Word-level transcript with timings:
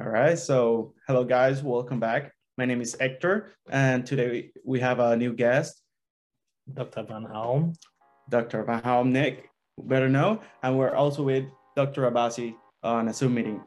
All 0.00 0.08
right, 0.08 0.38
so 0.38 0.94
hello 1.06 1.22
guys, 1.22 1.62
welcome 1.62 2.00
back. 2.00 2.32
My 2.56 2.64
name 2.64 2.80
is 2.80 2.96
Hector, 2.98 3.52
and 3.68 4.06
today 4.06 4.50
we 4.64 4.80
have 4.80 5.00
a 5.00 5.14
new 5.14 5.34
guest, 5.34 5.82
Dr. 6.72 7.02
Van 7.02 7.24
Halm. 7.24 7.74
Dr. 8.30 8.64
Van 8.64 8.80
Halm 8.80 9.12
Nick, 9.12 9.50
better 9.76 10.08
know, 10.08 10.40
and 10.62 10.78
we're 10.78 10.94
also 10.94 11.22
with 11.22 11.44
Dr. 11.76 12.10
Abasi 12.10 12.54
on 12.82 13.08
a 13.08 13.12
Zoom 13.12 13.34
meeting. 13.34 13.62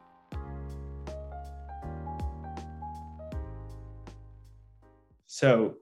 So, 5.28 5.76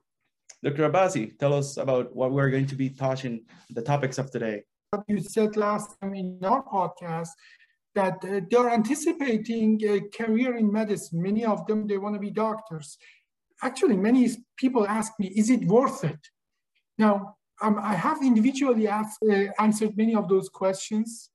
Dr. 0.61 0.89
Abasi, 0.89 1.39
tell 1.39 1.53
us 1.53 1.77
about 1.77 2.13
what 2.13 2.31
we're 2.33 2.49
going 2.49 2.67
to 2.67 2.75
be 2.75 2.89
touching, 2.89 3.45
the 3.69 3.81
topics 3.81 4.17
of 4.17 4.29
today. 4.29 4.63
You 5.07 5.21
said 5.21 5.55
last 5.55 5.95
time 6.01 6.13
in 6.13 6.37
our 6.43 6.63
podcast 6.63 7.29
that 7.95 8.23
uh, 8.23 8.41
they're 8.49 8.69
anticipating 8.69 9.79
a 9.87 10.01
career 10.17 10.55
in 10.57 10.71
medicine. 10.71 11.21
Many 11.21 11.45
of 11.45 11.65
them, 11.67 11.87
they 11.87 11.97
want 11.97 12.15
to 12.15 12.19
be 12.19 12.31
doctors. 12.31 12.97
Actually, 13.61 13.97
many 13.97 14.29
people 14.57 14.87
ask 14.87 15.13
me, 15.19 15.27
is 15.35 15.49
it 15.49 15.65
worth 15.65 16.03
it? 16.03 16.19
Now, 16.97 17.35
um, 17.61 17.79
I 17.79 17.93
have 17.93 18.21
individually 18.21 18.87
asked, 18.87 19.19
uh, 19.29 19.45
answered 19.59 19.95
many 19.95 20.15
of 20.15 20.27
those 20.27 20.49
questions. 20.49 21.29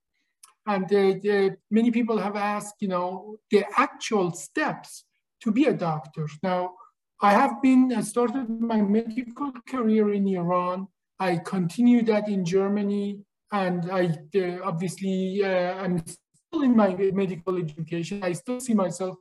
And 0.67 0.85
uh, 0.93 1.55
many 1.71 1.89
people 1.89 2.17
have 2.19 2.35
asked, 2.35 2.75
you 2.81 2.89
know, 2.89 3.37
the 3.49 3.65
actual 3.77 4.31
steps 4.31 5.05
to 5.41 5.51
be 5.51 5.65
a 5.65 5.73
doctor. 5.73 6.27
Now, 6.43 6.73
I 7.21 7.31
have 7.31 7.61
been 7.61 7.91
uh, 7.91 8.01
started 8.01 8.49
my 8.49 8.81
medical 8.81 9.51
career 9.67 10.13
in 10.13 10.27
Iran. 10.27 10.87
I 11.19 11.37
continue 11.37 12.01
that 12.03 12.29
in 12.29 12.45
Germany, 12.45 13.19
and 13.51 13.91
I 13.91 14.15
uh, 14.39 14.59
obviously 14.63 15.43
uh, 15.43 15.73
I'm 15.83 16.03
in 16.53 16.75
my 16.75 16.95
medical 17.13 17.57
education. 17.57 18.23
I 18.23 18.33
still 18.33 18.59
see 18.59 18.73
myself 18.73 19.17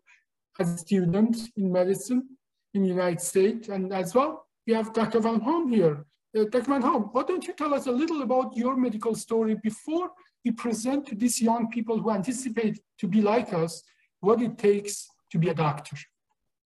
as 0.59 0.74
a 0.74 0.78
student 0.78 1.36
in 1.56 1.70
medicine 1.73 2.28
in 2.74 2.82
the 2.82 2.88
United 2.88 3.20
States. 3.20 3.69
And 3.69 3.92
as 3.92 4.14
well, 4.14 4.47
we 4.66 4.75
have 4.75 4.92
Dr. 4.92 5.20
Van 5.20 5.41
Halm 5.41 5.70
here. 5.70 6.05
Uh, 6.36 6.44
Dr. 6.44 6.72
Van 6.72 6.83
Halm, 6.83 7.11
why 7.12 7.22
don't 7.22 7.47
you 7.47 7.55
tell 7.55 7.75
us 7.75 7.86
a 7.86 7.92
little 7.92 8.22
about 8.22 8.56
your 8.56 8.77
medical 8.77 9.14
story 9.14 9.56
before 9.62 10.11
we 10.44 10.50
present 10.52 11.06
to 11.06 11.14
these 11.14 11.41
young 11.41 11.69
people 11.70 11.98
who 11.98 12.11
anticipate 12.11 12.80
to 12.98 13.06
be 13.06 13.20
like 13.20 13.52
us, 13.52 13.83
what 14.20 14.41
it 14.42 14.58
takes 14.58 15.08
to 15.30 15.39
be 15.39 15.48
a 15.48 15.55
doctor? 15.55 15.97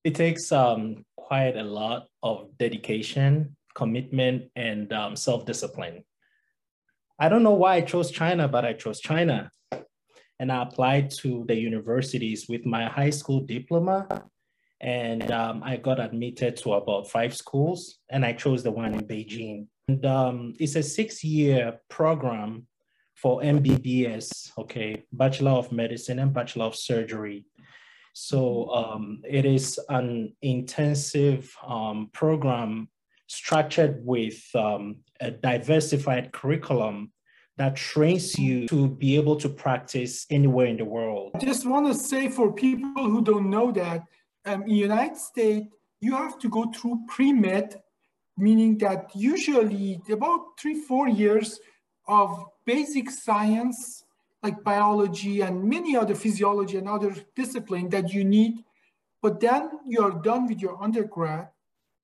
It 0.05 0.15
takes 0.15 0.51
um, 0.51 1.05
quite 1.17 1.57
a 1.57 1.63
lot 1.63 2.09
of 2.23 2.49
dedication, 2.59 3.57
commitment, 3.75 4.51
and 4.57 4.93
um, 4.93 5.15
self-discipline. 5.15 6.05
I 7.19 7.29
don't 7.29 7.45
know 7.45 7.53
why 7.53 7.75
I 7.75 7.81
chose 7.83 8.11
China, 8.11 8.49
but 8.49 8.65
I 8.65 8.73
chose 8.73 9.01
China 9.01 9.53
and 10.43 10.51
I 10.51 10.61
applied 10.61 11.09
to 11.23 11.45
the 11.47 11.55
universities 11.55 12.49
with 12.49 12.67
my 12.67 12.87
high 12.87 13.11
school 13.11 13.43
diploma. 13.43 14.25
And 14.81 15.31
um, 15.31 15.63
I 15.63 15.77
got 15.77 16.01
admitted 16.01 16.57
to 16.57 16.73
about 16.73 17.09
five 17.09 17.33
schools, 17.37 18.01
and 18.11 18.25
I 18.25 18.33
chose 18.33 18.65
the 18.65 18.73
one 18.73 18.93
in 18.93 19.07
Beijing. 19.07 19.69
And 19.87 20.05
um, 20.05 20.55
it's 20.59 20.75
a 20.75 20.83
six 20.83 21.23
year 21.23 21.81
program 21.89 22.67
for 23.15 23.41
MBBS, 23.41 24.51
okay, 24.59 25.05
Bachelor 25.13 25.53
of 25.53 25.71
Medicine 25.71 26.19
and 26.19 26.35
Bachelor 26.35 26.65
of 26.65 26.75
Surgery. 26.75 27.47
So 28.13 28.69
um, 28.75 29.23
it 29.25 29.45
is 29.45 29.79
an 29.91 30.35
intensive 30.43 31.55
um, 31.65 32.11
program 32.13 32.89
structured 33.29 34.05
with 34.05 34.43
um, 34.57 34.97
a 35.21 35.31
diversified 35.31 36.33
curriculum 36.33 37.13
that 37.57 37.77
trains 37.77 38.39
you 38.39 38.67
to 38.69 38.89
be 38.89 39.17
able 39.17 39.37
to 39.37 39.49
practice 39.49 40.27
anywhere 40.31 40.67
in 40.67 40.77
the 40.77 40.85
world. 40.85 41.33
I 41.35 41.39
just 41.39 41.67
want 41.67 41.87
to 41.87 41.95
say 41.95 42.29
for 42.29 42.53
people 42.53 43.05
who 43.11 43.23
don't 43.23 43.51
know 43.51 43.71
that, 43.73 44.05
um, 44.47 44.63
in 44.63 44.71
United 44.71 45.17
States, 45.17 45.67
you 46.01 46.13
have 46.17 46.39
to 46.41 46.49
go 46.49 46.71
through 46.73 47.01
pre-med, 47.09 47.81
meaning 48.37 48.79
that 48.79 49.11
usually 49.15 50.01
about 50.11 50.59
three, 50.59 50.81
four 50.81 51.09
years 51.09 51.61
of 52.09 52.45
basic 52.65 53.11
science, 53.11 54.05
like 54.43 54.65
biology 54.65 55.43
and 55.43 55.63
many 55.63 55.95
other 55.95 56.15
physiology 56.15 56.79
and 56.79 56.89
other 56.89 57.15
discipline 57.37 57.89
that 57.91 58.13
you 58.13 58.25
need. 58.25 58.65
But 59.21 59.39
then 59.39 59.71
you're 59.87 60.21
done 60.23 60.49
with 60.49 60.61
your 60.61 60.83
undergrad, 60.83 61.49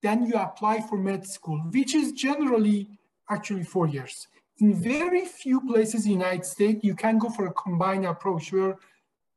then 0.02 0.26
you 0.26 0.34
apply 0.34 0.82
for 0.82 0.96
med 0.96 1.26
school, 1.26 1.58
which 1.72 1.96
is 1.96 2.12
generally 2.12 2.86
actually 3.28 3.64
four 3.64 3.88
years 3.88 4.28
in 4.60 4.74
very 4.74 5.24
few 5.24 5.60
places 5.60 6.04
in 6.04 6.12
the 6.12 6.24
United 6.24 6.44
States, 6.44 6.80
you 6.82 6.94
can 6.94 7.18
go 7.18 7.28
for 7.30 7.46
a 7.46 7.52
combined 7.52 8.06
approach 8.06 8.52
where 8.52 8.76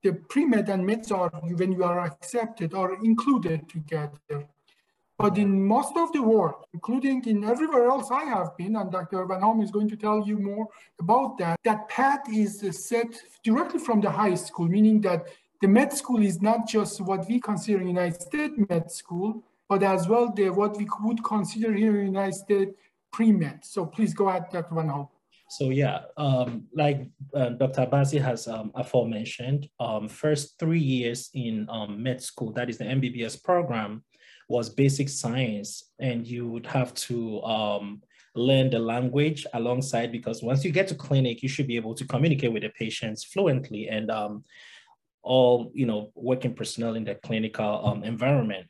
the 0.03 0.13
pre-med 0.13 0.67
and 0.69 0.83
meds 0.87 1.11
are, 1.11 1.29
when 1.29 1.71
you 1.71 1.83
are 1.83 1.99
accepted, 1.99 2.73
are 2.73 2.95
included 3.03 3.69
together. 3.69 4.47
But 5.17 5.37
in 5.37 5.63
most 5.67 5.95
of 5.95 6.11
the 6.13 6.23
world, 6.23 6.65
including 6.73 7.23
in 7.25 7.43
everywhere 7.43 7.87
else 7.89 8.09
I 8.09 8.23
have 8.23 8.57
been, 8.57 8.75
and 8.75 8.91
Dr. 8.91 9.23
Van 9.27 9.41
Halm 9.41 9.61
is 9.61 9.69
going 9.69 9.87
to 9.89 9.95
tell 9.95 10.27
you 10.27 10.39
more 10.39 10.67
about 10.99 11.37
that, 11.37 11.59
that 11.63 11.87
path 11.87 12.21
is 12.33 12.59
set 12.87 13.21
directly 13.43 13.79
from 13.79 14.01
the 14.01 14.09
high 14.09 14.33
school, 14.33 14.67
meaning 14.67 14.99
that 15.01 15.27
the 15.61 15.67
med 15.67 15.93
school 15.93 16.23
is 16.23 16.41
not 16.41 16.67
just 16.67 16.99
what 17.01 17.27
we 17.29 17.39
consider 17.39 17.83
United 17.83 18.19
States 18.19 18.55
med 18.67 18.89
school, 18.89 19.43
but 19.69 19.83
as 19.83 20.07
well 20.07 20.33
the 20.33 20.49
what 20.49 20.75
we 20.75 20.87
would 21.03 21.23
consider 21.23 21.71
here 21.71 21.91
in 21.91 21.97
the 21.97 22.19
United 22.19 22.33
States 22.33 22.71
pre-med. 23.13 23.63
So 23.63 23.85
please 23.85 24.15
go 24.15 24.29
ahead, 24.29 24.45
Dr. 24.51 24.73
Van 24.73 24.87
Halm. 24.87 25.07
So 25.51 25.69
yeah, 25.69 26.03
um, 26.15 26.63
like 26.73 27.09
uh, 27.35 27.49
Dr. 27.49 27.85
Abasi 27.85 28.21
has 28.21 28.47
um, 28.47 28.71
aforementioned, 28.73 29.67
um, 29.81 30.07
first 30.07 30.57
three 30.57 30.79
years 30.79 31.29
in 31.33 31.67
um, 31.69 32.01
med 32.01 32.23
school, 32.23 32.53
that 32.53 32.69
is 32.69 32.77
the 32.77 32.85
MBBS 32.85 33.43
program, 33.43 34.01
was 34.47 34.69
basic 34.69 35.09
science, 35.09 35.91
and 35.99 36.25
you 36.25 36.47
would 36.47 36.65
have 36.67 36.93
to 36.93 37.41
um, 37.43 38.01
learn 38.33 38.69
the 38.69 38.79
language 38.79 39.45
alongside 39.53 40.09
because 40.09 40.41
once 40.41 40.63
you 40.63 40.71
get 40.71 40.87
to 40.87 40.95
clinic, 40.95 41.43
you 41.43 41.49
should 41.49 41.67
be 41.67 41.75
able 41.75 41.95
to 41.95 42.07
communicate 42.07 42.53
with 42.53 42.63
the 42.63 42.69
patients 42.69 43.25
fluently 43.25 43.89
and 43.89 44.09
um, 44.09 44.45
all 45.21 45.69
you 45.75 45.85
know 45.85 46.13
working 46.15 46.53
personnel 46.53 46.95
in 46.95 47.03
the 47.03 47.15
clinical 47.15 48.01
environment 48.05 48.67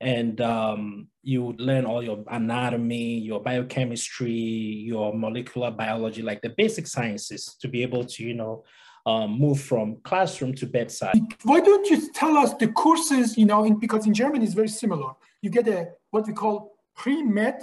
and 0.00 0.40
um, 0.40 1.08
you 1.22 1.42
would 1.44 1.60
learn 1.60 1.84
all 1.84 2.02
your 2.02 2.24
anatomy, 2.28 3.18
your 3.18 3.40
biochemistry, 3.40 4.30
your 4.30 5.12
molecular 5.14 5.70
biology, 5.70 6.22
like 6.22 6.40
the 6.40 6.54
basic 6.56 6.86
sciences 6.86 7.56
to 7.60 7.68
be 7.68 7.82
able 7.82 8.04
to, 8.04 8.24
you 8.24 8.34
know, 8.34 8.64
um, 9.06 9.38
move 9.38 9.60
from 9.60 9.96
classroom 10.02 10.54
to 10.54 10.66
bedside. 10.66 11.20
Why 11.42 11.60
don't 11.60 11.88
you 11.88 12.10
tell 12.12 12.36
us 12.36 12.54
the 12.54 12.68
courses, 12.68 13.36
you 13.36 13.46
know, 13.46 13.64
in, 13.64 13.78
because 13.78 14.06
in 14.06 14.14
Germany 14.14 14.44
it's 14.44 14.54
very 14.54 14.68
similar. 14.68 15.12
You 15.42 15.50
get 15.50 15.68
a, 15.68 15.88
what 16.10 16.26
we 16.26 16.32
call 16.32 16.72
pre-med, 16.96 17.56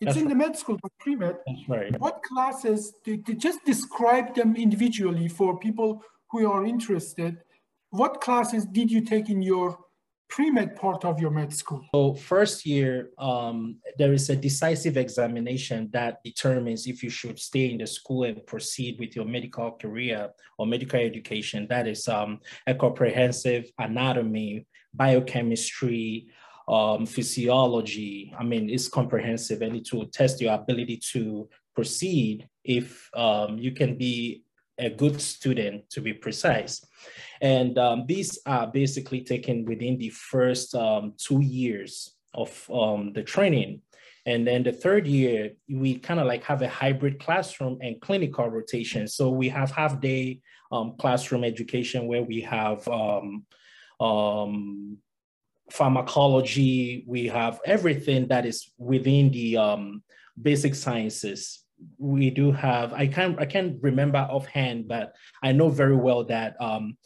it's 0.00 0.14
That's 0.14 0.16
in 0.16 0.24
right. 0.24 0.28
the 0.30 0.34
med 0.36 0.56
school, 0.56 0.78
but 0.80 0.92
pre-med. 1.00 1.36
That's 1.46 1.68
right. 1.68 2.00
What 2.00 2.22
classes, 2.22 2.94
to, 3.04 3.16
to 3.16 3.34
just 3.34 3.64
describe 3.64 4.34
them 4.34 4.56
individually 4.56 5.28
for 5.28 5.58
people 5.58 6.02
who 6.30 6.50
are 6.50 6.64
interested. 6.64 7.38
What 7.90 8.20
classes 8.20 8.64
did 8.66 8.90
you 8.90 9.00
take 9.00 9.28
in 9.28 9.42
your 9.42 9.78
pre-med 10.28 10.76
part 10.76 11.04
of 11.04 11.20
your 11.20 11.30
med 11.30 11.52
school? 11.52 11.84
So 11.94 12.14
first 12.14 12.66
year, 12.66 13.10
um, 13.18 13.76
there 13.96 14.12
is 14.12 14.30
a 14.30 14.36
decisive 14.36 14.96
examination 14.96 15.88
that 15.92 16.22
determines 16.22 16.86
if 16.86 17.02
you 17.02 17.10
should 17.10 17.38
stay 17.38 17.70
in 17.70 17.78
the 17.78 17.86
school 17.86 18.24
and 18.24 18.44
proceed 18.46 18.98
with 18.98 19.16
your 19.16 19.24
medical 19.24 19.72
career 19.72 20.30
or 20.58 20.66
medical 20.66 21.00
education. 21.00 21.66
That 21.68 21.88
is 21.88 22.08
um, 22.08 22.40
a 22.66 22.74
comprehensive 22.74 23.70
anatomy, 23.78 24.66
biochemistry, 24.94 26.28
um, 26.68 27.06
physiology. 27.06 28.34
I 28.38 28.44
mean, 28.44 28.68
it's 28.68 28.88
comprehensive 28.88 29.62
and 29.62 29.76
it 29.76 29.88
will 29.92 30.06
test 30.06 30.40
your 30.40 30.54
ability 30.54 31.00
to 31.12 31.48
proceed 31.74 32.48
if 32.64 33.08
um, 33.14 33.56
you 33.58 33.72
can 33.72 33.96
be 33.96 34.42
a 34.78 34.90
good 34.90 35.20
student 35.20 35.88
to 35.90 36.00
be 36.00 36.12
precise. 36.12 36.84
And 37.40 37.78
um, 37.78 38.04
these 38.06 38.38
are 38.46 38.66
basically 38.66 39.22
taken 39.22 39.64
within 39.64 39.98
the 39.98 40.10
first 40.10 40.74
um, 40.74 41.14
two 41.16 41.40
years 41.40 42.14
of 42.34 42.68
um, 42.72 43.12
the 43.12 43.22
training. 43.22 43.82
And 44.26 44.46
then 44.46 44.62
the 44.62 44.72
third 44.72 45.06
year, 45.06 45.52
we 45.70 45.98
kind 45.98 46.20
of 46.20 46.26
like 46.26 46.44
have 46.44 46.62
a 46.62 46.68
hybrid 46.68 47.18
classroom 47.18 47.78
and 47.80 48.00
clinical 48.00 48.48
rotation. 48.48 49.08
So 49.08 49.30
we 49.30 49.48
have 49.48 49.70
half 49.70 50.00
day 50.00 50.40
um, 50.70 50.94
classroom 50.98 51.44
education 51.44 52.06
where 52.06 52.22
we 52.22 52.42
have 52.42 52.86
um, 52.88 53.46
um, 54.00 54.98
pharmacology, 55.70 57.04
we 57.06 57.26
have 57.28 57.60
everything 57.64 58.28
that 58.28 58.44
is 58.44 58.70
within 58.78 59.30
the 59.30 60.00
basic 60.40 60.74
sciences 60.74 61.64
we 61.98 62.30
do 62.30 62.50
have 62.50 62.92
i 62.92 63.06
can't 63.06 63.38
i 63.40 63.46
can't 63.46 63.76
remember 63.82 64.18
offhand 64.18 64.88
but 64.88 65.14
i 65.42 65.52
know 65.52 65.68
very 65.68 65.96
well 65.96 66.24
that 66.24 66.56
um, 66.60 66.96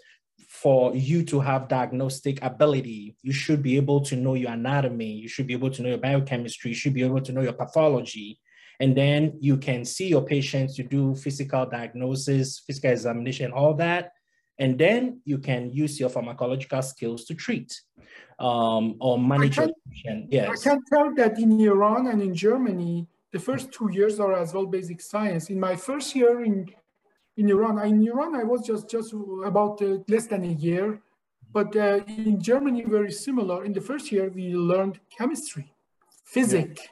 for 0.49 0.95
you 0.95 1.25
to 1.25 1.41
have 1.41 1.69
diagnostic 1.69 2.43
ability 2.43 3.17
you 3.23 3.33
should 3.33 3.63
be 3.63 3.77
able 3.77 4.01
to 4.01 4.17
know 4.17 4.35
your 4.35 4.53
anatomy 4.53 5.13
you 5.13 5.29
should 5.29 5.47
be 5.47 5.55
able 5.55 5.71
to 5.71 5.83
know 5.83 5.91
your 5.91 5.99
biochemistry 5.99 6.71
you 6.71 6.75
should 6.75 6.95
be 6.95 7.05
able 7.05 7.21
to 7.21 7.33
know 7.33 7.43
your 7.43 7.53
pathology 7.53 8.39
and 8.81 8.97
then 8.97 9.37
you 9.41 9.57
can 9.57 9.85
see 9.85 10.09
your 10.09 10.25
patients 10.25 10.75
to 10.77 10.83
do 10.83 11.15
physical 11.15 11.67
diagnosis 11.67 12.63
physical 12.67 12.91
examination 12.91 13.53
all 13.53 13.75
that 13.75 14.13
And 14.59 14.79
then 14.79 15.21
you 15.25 15.39
can 15.39 15.73
use 15.73 15.99
your 15.99 16.11
pharmacological 16.11 16.85
skills 16.85 17.25
to 17.25 17.35
treat 17.35 17.81
um, 18.39 18.97
or 19.01 19.19
manage 19.19 19.59
I 19.59 19.65
your 19.65 19.75
patient. 19.91 20.27
Yes. 20.31 20.67
I 20.67 20.71
can 20.71 20.81
tell 20.93 21.15
that 21.15 21.39
in 21.39 21.59
Iran 21.61 22.07
and 22.07 22.23
in 22.23 22.35
Germany, 22.35 23.09
the 23.33 23.39
first 23.39 23.73
two 23.73 23.91
years 23.91 24.21
are 24.21 24.35
as 24.35 24.55
well 24.55 24.67
basic 24.67 25.01
science. 25.01 25.51
In 25.51 25.59
my 25.59 25.75
first 25.75 26.15
year 26.15 26.45
in 26.45 26.69
in 27.39 27.49
Iran, 27.49 27.79
in 27.87 28.07
Iran 28.07 28.37
I 28.37 28.45
was 28.45 28.61
just 28.67 28.91
just 28.91 29.15
about 29.45 29.81
uh, 29.83 29.99
less 30.09 30.27
than 30.27 30.45
a 30.45 30.55
year, 30.69 31.01
but 31.53 31.75
uh, 31.75 32.01
in 32.07 32.41
Germany 32.41 32.85
very 32.85 33.11
similar. 33.11 33.65
In 33.65 33.73
the 33.73 33.81
first 33.81 34.13
year 34.13 34.29
we 34.29 34.55
learned 34.55 35.01
chemistry, 35.17 35.73
physics. 36.25 36.83
Yeah. 36.83 36.89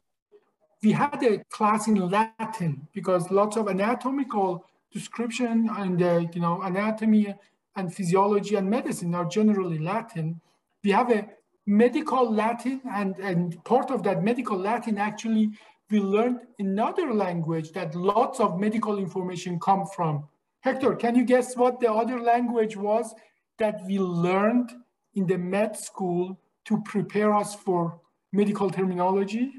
We 0.82 0.92
had 0.92 1.22
a 1.22 1.44
class 1.56 1.88
in 1.88 1.96
Latin 1.96 2.88
because 2.94 3.30
lots 3.30 3.58
of 3.58 3.68
anatomical 3.68 4.64
description 4.90 5.68
and 5.76 6.02
uh, 6.02 6.20
you 6.34 6.40
know 6.40 6.62
anatomy 6.62 7.34
and 7.76 7.94
physiology 7.94 8.54
and 8.56 8.68
medicine 8.68 9.14
are 9.14 9.26
generally 9.26 9.78
Latin. 9.78 10.40
We 10.82 10.90
have 10.92 11.10
a 11.10 11.28
medical 11.66 12.32
Latin 12.32 12.80
and, 12.90 13.16
and 13.18 13.62
part 13.64 13.90
of 13.90 14.02
that 14.02 14.24
medical 14.24 14.58
Latin 14.58 14.98
actually 14.98 15.50
we 15.90 15.98
learned 16.00 16.40
another 16.58 17.12
language 17.12 17.72
that 17.72 17.94
lots 17.94 18.40
of 18.40 18.58
medical 18.58 18.98
information 18.98 19.58
come 19.58 19.86
from. 19.94 20.24
Hector, 20.60 20.94
can 20.94 21.14
you 21.14 21.24
guess 21.24 21.56
what 21.56 21.80
the 21.80 21.90
other 21.90 22.20
language 22.20 22.76
was 22.76 23.14
that 23.58 23.80
we 23.86 23.98
learned 23.98 24.70
in 25.14 25.26
the 25.26 25.38
med 25.38 25.76
school 25.76 26.38
to 26.66 26.80
prepare 26.82 27.34
us 27.34 27.54
for 27.54 28.00
medical 28.32 28.70
terminology? 28.70 29.52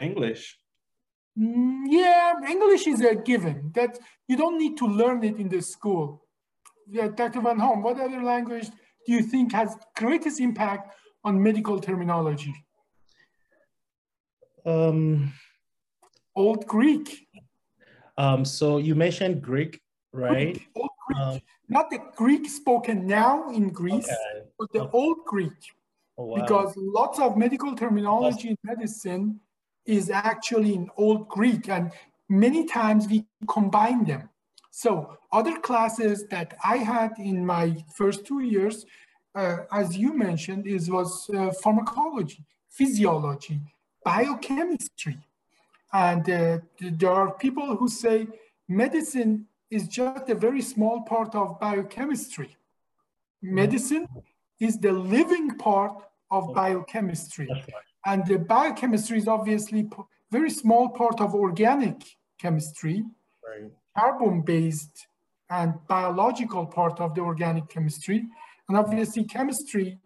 English. 0.00 0.58
Mm, 1.38 1.84
yeah, 1.86 2.34
English 2.48 2.86
is 2.86 3.00
a 3.00 3.14
given 3.14 3.70
that 3.74 3.98
you 4.26 4.36
don't 4.36 4.58
need 4.58 4.76
to 4.78 4.86
learn 4.86 5.22
it 5.22 5.36
in 5.36 5.48
the 5.48 5.62
school. 5.62 6.22
Yeah, 6.88 7.08
Dr. 7.08 7.40
Van 7.40 7.58
Halm, 7.58 7.82
what 7.82 8.00
other 8.00 8.22
language 8.22 8.68
do 9.06 9.12
you 9.12 9.22
think 9.22 9.52
has 9.52 9.76
greatest 9.96 10.40
impact 10.40 10.94
on 11.24 11.42
medical 11.42 11.78
terminology? 11.80 12.54
Um, 14.64 15.32
Old 16.36 16.66
Greek. 16.66 17.26
Um, 18.18 18.44
so 18.44 18.78
you 18.78 18.94
mentioned 18.94 19.42
Greek, 19.42 19.80
right? 20.12 20.54
Greek, 20.54 20.68
Old 20.76 20.90
Greek. 21.06 21.20
Um, 21.20 21.40
Not 21.68 21.90
the 21.90 21.98
Greek 22.14 22.48
spoken 22.48 23.06
now 23.06 23.50
in 23.50 23.70
Greece, 23.70 24.04
okay. 24.04 24.46
but 24.58 24.72
the 24.72 24.82
okay. 24.82 24.90
Old 24.92 25.24
Greek. 25.26 25.52
Oh, 26.18 26.24
wow. 26.26 26.36
Because 26.36 26.74
lots 26.76 27.18
of 27.18 27.36
medical 27.36 27.74
terminology 27.74 28.50
in 28.50 28.58
medicine 28.62 29.40
is 29.84 30.10
actually 30.10 30.74
in 30.74 30.90
Old 30.96 31.28
Greek, 31.28 31.68
and 31.68 31.92
many 32.28 32.66
times 32.66 33.08
we 33.08 33.26
combine 33.48 34.04
them. 34.04 34.28
So 34.70 35.16
other 35.32 35.58
classes 35.58 36.26
that 36.30 36.56
I 36.64 36.78
had 36.78 37.12
in 37.18 37.44
my 37.44 37.84
first 37.94 38.26
two 38.26 38.40
years, 38.40 38.84
uh, 39.34 39.58
as 39.72 39.96
you 39.96 40.12
mentioned, 40.14 40.66
is 40.66 40.90
was 40.90 41.30
uh, 41.30 41.50
pharmacology, 41.62 42.44
physiology, 42.68 43.60
biochemistry. 44.04 45.18
And 45.92 46.28
uh, 46.28 46.58
there 46.80 47.10
are 47.10 47.32
people 47.34 47.76
who 47.76 47.88
say 47.88 48.26
medicine 48.68 49.46
is 49.70 49.88
just 49.88 50.28
a 50.28 50.34
very 50.34 50.62
small 50.62 51.02
part 51.02 51.34
of 51.34 51.58
biochemistry. 51.60 52.56
Medicine 53.42 54.08
is 54.60 54.78
the 54.78 54.92
living 54.92 55.56
part 55.58 56.02
of 56.30 56.54
biochemistry. 56.54 57.48
And 58.04 58.26
the 58.26 58.38
biochemistry 58.38 59.18
is 59.18 59.28
obviously 59.28 59.88
very 60.30 60.50
small 60.50 60.88
part 60.88 61.20
of 61.20 61.34
organic 61.34 62.02
chemistry, 62.38 63.04
right. 63.46 63.70
carbon-based 63.96 65.06
and 65.50 65.74
biological 65.86 66.66
part 66.66 67.00
of 67.00 67.14
the 67.14 67.20
organic 67.20 67.68
chemistry. 67.68 68.24
And 68.68 68.76
obviously 68.76 69.24
chemistry 69.24 69.98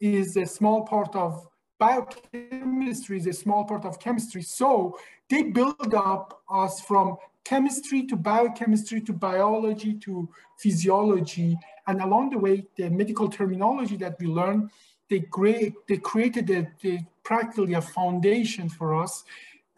is 0.00 0.36
a 0.36 0.46
small 0.46 0.82
part 0.82 1.14
of 1.16 1.46
biochemistry 1.78 3.18
is 3.18 3.26
a 3.26 3.32
small 3.32 3.64
part 3.64 3.84
of 3.84 3.98
chemistry. 3.98 4.42
So 4.42 4.98
they 5.30 5.44
build 5.44 5.94
up 5.94 6.42
us 6.50 6.80
from 6.80 7.16
chemistry 7.44 8.06
to 8.06 8.16
biochemistry 8.16 9.00
to 9.02 9.12
biology 9.12 9.94
to 9.94 10.28
physiology. 10.58 11.56
And 11.86 12.00
along 12.00 12.30
the 12.30 12.38
way, 12.38 12.66
the 12.76 12.88
medical 12.90 13.28
terminology 13.28 13.96
that 13.98 14.18
we 14.18 14.26
learn, 14.26 14.70
they, 15.10 15.20
create, 15.20 15.74
they 15.86 15.98
created 15.98 16.50
a, 16.50 17.06
practically 17.22 17.74
a 17.74 17.80
foundation 17.80 18.68
for 18.68 18.94
us. 18.94 19.24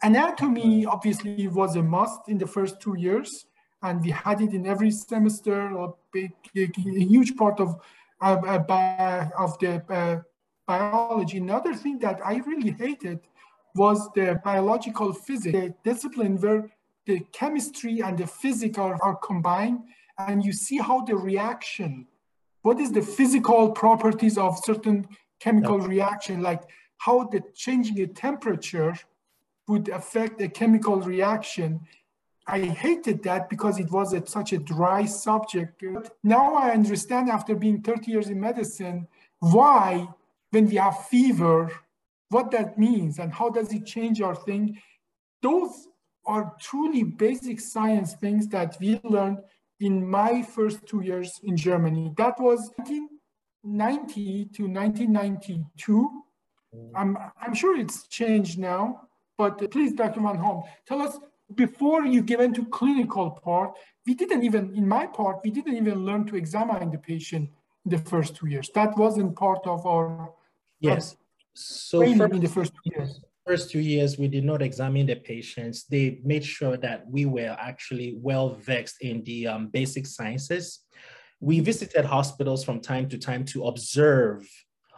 Anatomy 0.01 0.85
obviously 0.85 1.47
was 1.47 1.75
a 1.75 1.83
must 1.83 2.29
in 2.29 2.37
the 2.37 2.47
first 2.47 2.79
two 2.79 2.97
years. 2.97 3.45
And 3.83 4.01
we 4.01 4.11
had 4.11 4.41
it 4.41 4.53
in 4.53 4.65
every 4.65 4.91
semester, 4.91 5.67
a, 5.77 5.89
big, 6.11 6.31
a 6.55 6.69
huge 6.83 7.35
part 7.35 7.59
of, 7.59 7.79
of, 8.21 8.43
of 8.45 9.59
the 9.59 9.83
uh, 9.89 10.21
biology. 10.65 11.37
Another 11.37 11.75
thing 11.75 11.99
that 11.99 12.19
I 12.25 12.37
really 12.37 12.71
hated 12.71 13.19
was 13.77 14.09
the 14.15 14.39
biological 14.43 15.13
physics, 15.13 15.57
the 15.57 15.73
discipline 15.83 16.37
where 16.37 16.69
the 17.05 17.19
chemistry 17.31 18.01
and 18.01 18.17
the 18.17 18.27
physics 18.27 18.77
are, 18.77 18.97
are 19.01 19.15
combined 19.15 19.79
and 20.17 20.43
you 20.43 20.51
see 20.51 20.77
how 20.77 21.01
the 21.05 21.15
reaction, 21.15 22.07
what 22.63 22.79
is 22.79 22.91
the 22.91 23.01
physical 23.01 23.71
properties 23.71 24.37
of 24.37 24.57
certain 24.63 25.07
chemical 25.39 25.79
reaction, 25.79 26.41
like 26.41 26.63
how 26.97 27.23
the 27.25 27.41
changing 27.55 27.99
a 28.01 28.07
temperature 28.07 28.95
would 29.67 29.89
affect 29.89 30.41
a 30.41 30.49
chemical 30.49 30.99
reaction. 31.01 31.79
I 32.47 32.61
hated 32.61 33.23
that 33.23 33.49
because 33.49 33.79
it 33.79 33.91
was 33.91 34.13
a, 34.13 34.25
such 34.25 34.53
a 34.53 34.57
dry 34.57 35.05
subject. 35.05 35.83
Now 36.23 36.55
I 36.55 36.71
understand 36.71 37.29
after 37.29 37.55
being 37.55 37.81
30 37.81 38.11
years 38.11 38.29
in 38.29 38.39
medicine, 38.39 39.07
why 39.39 40.07
when 40.51 40.67
we 40.67 40.75
have 40.77 41.05
fever, 41.07 41.69
what 42.29 42.51
that 42.51 42.77
means 42.77 43.19
and 43.19 43.33
how 43.33 43.49
does 43.49 43.73
it 43.73 43.85
change 43.85 44.21
our 44.21 44.35
thing. 44.35 44.77
Those 45.41 45.87
are 46.25 46.53
truly 46.59 47.03
basic 47.03 47.59
science 47.59 48.13
things 48.15 48.47
that 48.49 48.77
we 48.79 48.99
learned 49.03 49.39
in 49.79 50.07
my 50.07 50.41
first 50.41 50.85
two 50.85 51.01
years 51.01 51.39
in 51.43 51.55
Germany. 51.55 52.11
That 52.17 52.39
was 52.39 52.71
1990 52.77 54.45
to 54.45 54.63
1992. 54.63 56.23
Mm. 56.75 56.91
I'm, 56.95 57.17
I'm 57.41 57.53
sure 57.53 57.79
it's 57.79 58.07
changed 58.07 58.59
now, 58.59 59.07
but 59.37 59.71
please, 59.71 59.93
Dr. 59.93 60.19
Van 60.19 60.37
Halm, 60.37 60.63
tell 60.85 61.01
us 61.01 61.17
before 61.55 62.05
you 62.05 62.21
get 62.21 62.41
into 62.41 62.65
clinical 62.65 63.31
part, 63.31 63.71
we 64.05 64.13
didn't 64.13 64.43
even, 64.43 64.75
in 64.75 64.85
my 64.85 65.05
part, 65.05 65.37
we 65.45 65.51
didn't 65.51 65.77
even 65.77 66.05
learn 66.05 66.25
to 66.25 66.35
examine 66.35 66.91
the 66.91 66.97
patient 66.97 67.49
in 67.85 67.91
the 67.91 67.99
first 67.99 68.35
two 68.35 68.47
years. 68.47 68.69
That 68.75 68.97
wasn't 68.97 69.35
part 69.35 69.65
of 69.65 69.85
our 69.85 70.31
Yes. 70.79 71.15
So 71.57 71.99
for, 72.15 72.27
in 72.27 72.39
the 72.39 72.47
first 72.47 72.71
two 72.73 72.91
years. 72.95 73.19
First 73.45 73.71
two 73.71 73.79
years, 73.79 74.17
we 74.17 74.27
did 74.27 74.43
not 74.43 74.61
examine 74.61 75.07
the 75.07 75.15
patients. 75.15 75.85
They 75.85 76.19
made 76.23 76.45
sure 76.45 76.77
that 76.77 77.09
we 77.09 77.25
were 77.25 77.55
actually 77.59 78.17
well 78.21 78.49
vexed 78.49 78.97
in 79.01 79.23
the 79.23 79.47
um, 79.47 79.67
basic 79.67 80.05
sciences. 80.05 80.81
We 81.39 81.61
visited 81.61 82.05
hospitals 82.05 82.63
from 82.63 82.81
time 82.81 83.09
to 83.09 83.17
time 83.17 83.45
to 83.45 83.67
observe 83.67 84.47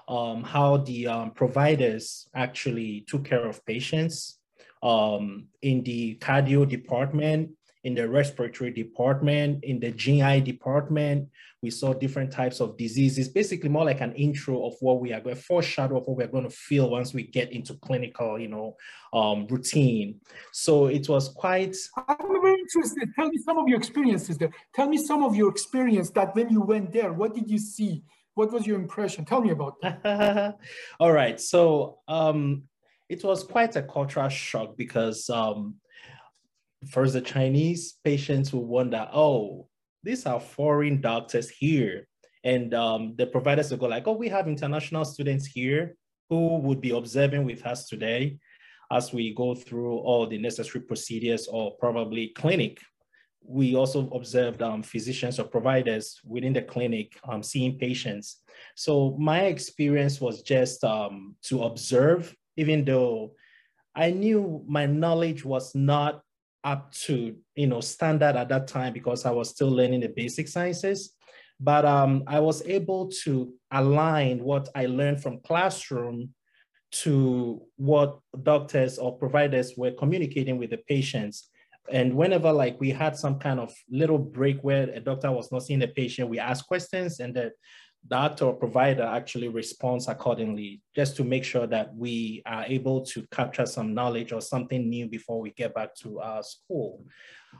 um, 0.10 0.44
how 0.44 0.78
the 0.78 1.08
um, 1.08 1.32
providers 1.32 2.28
actually 2.36 3.06
took 3.08 3.24
care 3.24 3.46
of 3.46 3.64
patients. 3.66 4.40
Um, 4.82 5.48
in 5.62 5.84
the 5.84 6.16
cardio 6.16 6.68
department, 6.68 7.52
in 7.84 7.96
the 7.96 8.08
respiratory 8.08 8.72
department, 8.72 9.64
in 9.64 9.80
the 9.80 9.92
GI 9.92 10.42
department. 10.42 11.30
We 11.62 11.70
saw 11.70 11.94
different 11.94 12.32
types 12.32 12.60
of 12.60 12.78
diseases, 12.78 13.28
basically 13.30 13.70
more 13.70 13.86
like 13.86 14.02
an 14.02 14.14
intro 14.14 14.66
of 14.66 14.76
what 14.80 15.02
we 15.02 15.14
are 15.14 15.20
going, 15.20 15.36
foreshadow 15.36 15.98
of 15.98 16.08
what 16.08 16.18
we're 16.18 16.28
going 16.28 16.44
to 16.46 16.50
feel 16.50 16.90
once 16.90 17.14
we 17.14 17.24
get 17.24 17.52
into 17.52 17.74
clinical, 17.76 18.40
you 18.40 18.48
know, 18.48 18.76
um, 19.14 19.48
routine. 19.48 20.20
So 20.52 20.88
it 20.88 21.08
was 21.10 21.30
quite. 21.30 21.76
I'm 22.08 22.42
very 22.42 22.60
interested. 22.60 23.10
Tell 23.16 23.30
me 23.30 23.38
some 23.38 23.58
of 23.58 23.68
your 23.68 23.78
experiences 23.78 24.38
there. 24.38 24.52
Tell 24.74 24.88
me 24.88 24.98
some 24.98 25.24
of 25.24 25.36
your 25.36 25.50
experience 25.50 26.10
that 26.12 26.36
when 26.36 26.50
you 26.50 26.62
went 26.62 26.92
there, 26.92 27.14
what 27.14 27.34
did 27.34 27.50
you 27.50 27.60
see? 27.60 28.04
What 28.36 28.52
was 28.54 28.66
your 28.66 28.80
impression? 28.80 29.26
Tell 29.26 29.42
me 29.42 29.52
about 29.52 29.76
that. 29.82 30.58
All 31.00 31.12
right. 31.12 31.40
So 31.42 32.00
um, 32.08 32.64
it 33.10 33.24
was 33.24 33.44
quite 33.44 33.76
a 33.76 33.84
cultural 33.84 34.30
shock 34.30 34.78
because 34.78 35.30
um, 35.30 35.76
First, 36.88 37.14
the 37.14 37.22
Chinese 37.22 37.96
patients 38.04 38.54
will 38.54 38.66
wonder, 38.66 39.08
oh, 39.12 39.68
these 40.04 40.26
are 40.26 40.40
foreign 40.40 41.02
doctors 41.02 41.50
here. 41.50 42.08
And 42.44 42.74
um, 42.74 43.16
the 43.18 43.26
providers 43.26 43.70
will 43.70 43.80
go 43.80 43.88
like, 43.88 44.08
oh, 44.08 44.14
we 44.14 44.30
have 44.30 44.48
international 44.48 45.04
students 45.04 45.46
here 45.46 45.96
who 46.30 46.58
would 46.60 46.80
be 46.80 46.92
observing 46.92 47.44
with 47.44 47.66
us 47.66 47.88
today 47.88 48.38
as 48.92 49.12
we 49.12 49.34
go 49.36 49.54
through 49.54 49.98
all 49.98 50.26
the 50.26 50.38
necessary 50.38 50.84
procedures 50.84 51.48
or 51.48 51.76
probably 51.78 52.30
clinic. 52.30 52.80
We 53.44 53.76
also 53.76 54.10
observed 54.12 54.62
um, 54.62 54.84
physicians 54.84 55.40
or 55.40 55.46
providers 55.46 56.20
within 56.26 56.54
the 56.54 56.62
clinic 56.62 57.20
um, 57.28 57.44
seeing 57.44 57.78
patients. 57.78 58.38
So 58.76 59.16
my 59.20 59.42
experience 59.44 60.22
was 60.22 60.42
just 60.44 60.84
um, 60.84 61.36
to 61.44 61.64
observe, 61.64 62.34
even 62.58 62.86
though 62.86 63.34
I 63.96 64.12
knew 64.12 64.64
my 64.68 64.86
knowledge 64.86 65.44
was 65.44 65.76
not 65.76 66.22
up 66.64 66.92
to 66.92 67.36
you 67.56 67.68
know 67.68 67.82
standard 67.82 68.36
at 68.36 68.50
that 68.50 68.68
time 68.68 68.94
because 68.94 69.26
I 69.26 69.32
was 69.32 69.50
still 69.50 69.70
learning 69.70 70.02
the 70.02 70.10
basic 70.10 70.48
sciences. 70.48 71.16
But 71.60 71.86
um, 71.86 72.24
I 72.26 72.40
was 72.40 72.66
able 72.66 73.10
to 73.24 73.54
align 73.72 74.40
what 74.44 74.70
I 74.76 74.86
learned 74.86 75.22
from 75.22 75.42
classroom 75.42 76.34
to 76.92 77.62
what 77.76 78.20
doctors 78.44 78.98
or 78.98 79.18
providers 79.18 79.74
were 79.76 79.92
communicating 79.92 80.58
with 80.58 80.70
the 80.70 80.78
patients. 80.88 81.50
And 81.92 82.16
whenever 82.16 82.52
like 82.52 82.80
we 82.80 82.92
had 82.92 83.18
some 83.18 83.40
kind 83.40 83.60
of 83.60 83.74
little 83.90 84.18
break 84.18 84.62
where 84.62 84.90
a 84.90 85.00
doctor 85.00 85.32
was 85.32 85.52
not 85.52 85.64
seeing 85.64 85.80
the 85.80 85.88
patient, 85.88 86.30
we 86.30 86.40
asked 86.40 86.68
questions 86.68 87.20
and 87.20 87.36
the 87.36 87.52
doctor 88.08 88.46
or 88.46 88.54
provider 88.54 89.04
actually 89.04 89.50
responds 89.50 90.08
accordingly, 90.08 90.82
just 90.96 91.16
to 91.18 91.24
make 91.24 91.44
sure 91.44 91.68
that 91.68 91.94
we 91.96 92.42
are 92.46 92.66
able 92.66 93.02
to 93.06 93.26
capture 93.32 93.66
some 93.66 93.94
knowledge 93.94 94.32
or 94.32 94.42
something 94.42 94.90
new 94.90 95.08
before 95.08 95.40
we 95.40 95.52
get 95.52 95.74
back 95.76 95.94
to 95.96 96.20
our 96.20 96.42
school. 96.42 97.04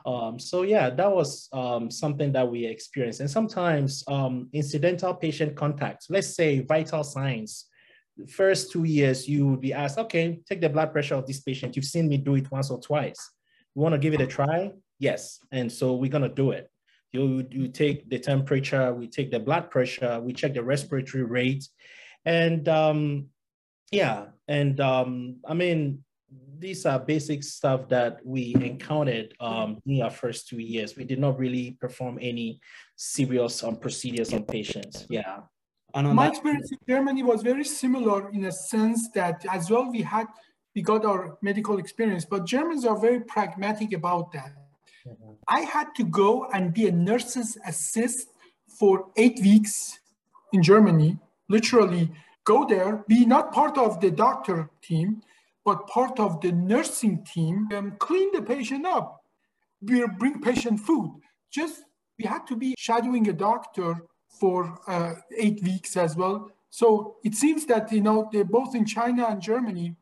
Um, 0.06 0.40
so 0.40 0.62
yeah, 0.64 0.90
that 0.90 1.12
was 1.12 1.50
um, 1.52 1.92
something 1.92 2.32
that 2.32 2.50
we 2.50 2.66
experienced. 2.66 3.20
And 3.20 3.30
sometimes 3.30 4.04
um, 4.08 4.50
incidental 4.54 5.14
patient 5.14 5.56
contact, 5.56 6.06
let's 6.10 6.36
say 6.36 6.62
vital 6.62 7.04
signs, 7.04 7.66
first 8.28 8.72
two 8.72 8.84
years, 8.84 9.28
you 9.28 9.48
would 9.48 9.62
be 9.62 9.74
asked, 9.74 9.98
okay, 9.98 10.40
take 10.48 10.62
the 10.62 10.70
blood 10.70 10.92
pressure 10.92 11.16
of 11.16 11.26
this 11.26 11.42
patient. 11.42 11.76
You've 11.76 11.86
seen 11.86 12.08
me 12.08 12.18
do 12.18 12.36
it 12.36 12.52
once 12.52 12.70
or 12.70 12.80
twice. 12.80 13.32
You 13.76 13.82
want 13.82 13.94
to 13.94 14.00
give 14.00 14.14
it 14.14 14.22
a 14.22 14.28
try? 14.28 14.72
Yes. 15.00 15.40
And 15.52 15.72
so 15.72 15.94
we're 15.94 16.12
to 16.12 16.30
do 16.30 16.52
it. 16.52 16.70
You, 17.12 17.46
you 17.50 17.68
take 17.68 18.10
the 18.10 18.20
temperature, 18.20 18.94
we 18.94 19.08
take 19.08 19.32
the 19.32 19.40
blood 19.40 19.72
pressure, 19.72 20.20
we 20.20 20.34
check 20.34 20.54
the 20.54 20.64
respiratory 20.64 21.24
rate. 21.24 21.68
And 22.26 22.68
um, 22.70 23.28
yeah, 23.92 24.26
and 24.48 24.80
um, 24.80 25.38
I 25.48 25.54
mean, 25.54 26.04
these 26.60 26.86
are 26.86 27.00
basic 27.00 27.44
stuff 27.44 27.88
that 27.90 28.20
we 28.26 28.54
encountered 28.56 29.34
um, 29.40 29.80
in 29.86 30.02
our 30.02 30.12
first 30.12 30.48
two 30.48 30.60
years. 30.60 30.96
We 30.96 31.06
did 31.06 31.20
not 31.20 31.40
really 31.40 31.78
perform 31.80 32.20
any 32.22 32.60
serious 32.96 33.64
um, 33.64 33.78
procedures 33.78 34.34
on 34.34 34.44
patients. 34.44 35.08
Yeah. 35.10 35.40
And 35.96 36.14
My 36.14 36.28
experience 36.28 36.72
in 36.72 36.78
Germany 36.88 37.24
was 37.24 37.42
very 37.42 37.64
similar 37.64 38.30
in 38.30 38.46
a 38.46 38.52
sense 38.52 39.10
that 39.16 39.44
as 39.50 39.72
well 39.72 39.90
we 39.90 40.02
had 40.04 40.28
we 40.76 40.84
got 40.84 41.04
our 41.04 41.38
medical 41.42 41.80
experience, 41.80 42.26
but 42.26 42.46
Germans 42.46 42.86
are 42.86 42.98
very 43.00 43.22
pragmatic 43.22 43.94
about 43.94 44.32
that. 44.34 44.54
Mm-hmm. 45.10 45.32
I 45.48 45.62
had 45.62 45.88
to 45.98 46.04
go 46.04 46.46
and 46.54 46.74
be 46.74 46.88
a 46.88 46.92
nurse's 46.92 47.58
assist 47.66 48.30
for 48.68 49.08
eight 49.18 49.40
weeks 49.42 50.00
in 50.54 50.64
Germany, 50.64 51.18
literally 51.50 52.12
go 52.46 52.66
there, 52.66 53.04
be 53.08 53.26
not 53.26 53.52
part 53.52 53.78
of 53.78 54.00
the 54.02 54.12
doctor 54.12 54.70
team, 54.82 55.22
but 55.66 55.88
part 55.88 56.20
of 56.20 56.42
the 56.42 56.52
nursing 56.52 57.24
team, 57.24 57.68
and 57.72 58.00
clean 58.00 58.32
the 58.34 58.42
patient 58.42 58.86
up, 58.86 59.24
we 59.82 60.06
bring 60.18 60.42
patient 60.42 60.80
food. 60.80 61.12
Just 61.52 61.84
we 62.18 62.26
had 62.26 62.48
to 62.48 62.56
be 62.56 62.76
shadowing 62.78 63.30
a 63.30 63.34
doctor 63.34 64.04
for 64.40 64.80
uh, 64.88 65.14
eight 65.38 65.62
weeks 65.64 65.98
as 65.98 66.16
well. 66.16 66.50
So 66.70 67.18
it 67.24 67.36
seems 67.36 67.66
that 67.68 67.92
you 67.92 68.02
know 68.02 68.30
they 68.32 68.44
both 68.44 68.76
in 68.76 68.86
China 68.86 69.28
and 69.28 69.42
Germany 69.42 69.96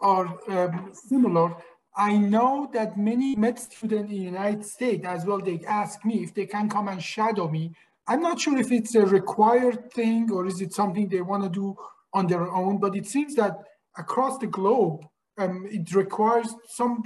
are 0.00 0.26
um, 0.48 0.92
similar. 0.94 1.54
I 1.96 2.16
know 2.16 2.70
that 2.72 2.96
many 2.96 3.34
med 3.36 3.58
students 3.58 4.10
in 4.10 4.18
the 4.18 4.24
United 4.24 4.64
States 4.64 5.04
as 5.06 5.24
well, 5.26 5.40
they 5.40 5.60
ask 5.66 6.04
me 6.04 6.22
if 6.22 6.32
they 6.34 6.46
can 6.46 6.68
come 6.68 6.88
and 6.88 7.02
shadow 7.02 7.48
me. 7.48 7.72
I'm 8.06 8.22
not 8.22 8.40
sure 8.40 8.58
if 8.58 8.72
it's 8.72 8.94
a 8.94 9.04
required 9.04 9.92
thing 9.92 10.30
or 10.30 10.46
is 10.46 10.60
it 10.60 10.72
something 10.72 11.08
they 11.08 11.20
want 11.20 11.42
to 11.44 11.48
do 11.48 11.76
on 12.12 12.26
their 12.26 12.50
own, 12.50 12.78
but 12.78 12.96
it 12.96 13.06
seems 13.06 13.34
that 13.36 13.58
across 13.96 14.38
the 14.38 14.46
globe, 14.46 15.04
um, 15.38 15.66
it 15.70 15.94
requires 15.94 16.54
some 16.68 17.02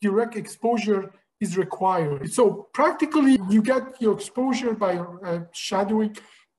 direct 0.00 0.36
exposure 0.36 1.12
is 1.40 1.56
required. 1.56 2.32
So 2.32 2.68
practically 2.72 3.38
you 3.48 3.62
get 3.62 4.00
your 4.00 4.14
exposure 4.14 4.74
by 4.74 4.98
uh, 4.98 5.40
shadowing 5.52 6.16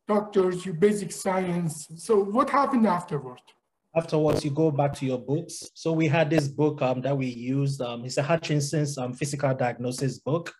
doctors, 0.07 0.65
your 0.65 0.75
basic 0.75 1.11
science. 1.11 1.87
So 1.97 2.23
what 2.23 2.49
happened 2.49 2.87
afterward? 2.87 3.41
Afterwards, 3.99 4.45
you 4.45 4.51
go 4.51 4.71
back 4.71 4.93
to 4.93 5.05
your 5.05 5.17
books. 5.17 5.71
So 5.73 5.91
we 5.91 6.07
had 6.07 6.29
this 6.29 6.47
book 6.47 6.81
um, 6.81 7.01
that 7.01 7.17
we 7.17 7.25
used. 7.25 7.81
Um, 7.81 8.05
it's 8.05 8.15
a 8.15 8.23
Hutchinson's 8.23 8.97
um, 8.97 9.11
physical 9.11 9.53
diagnosis 9.53 10.19
book. 10.19 10.53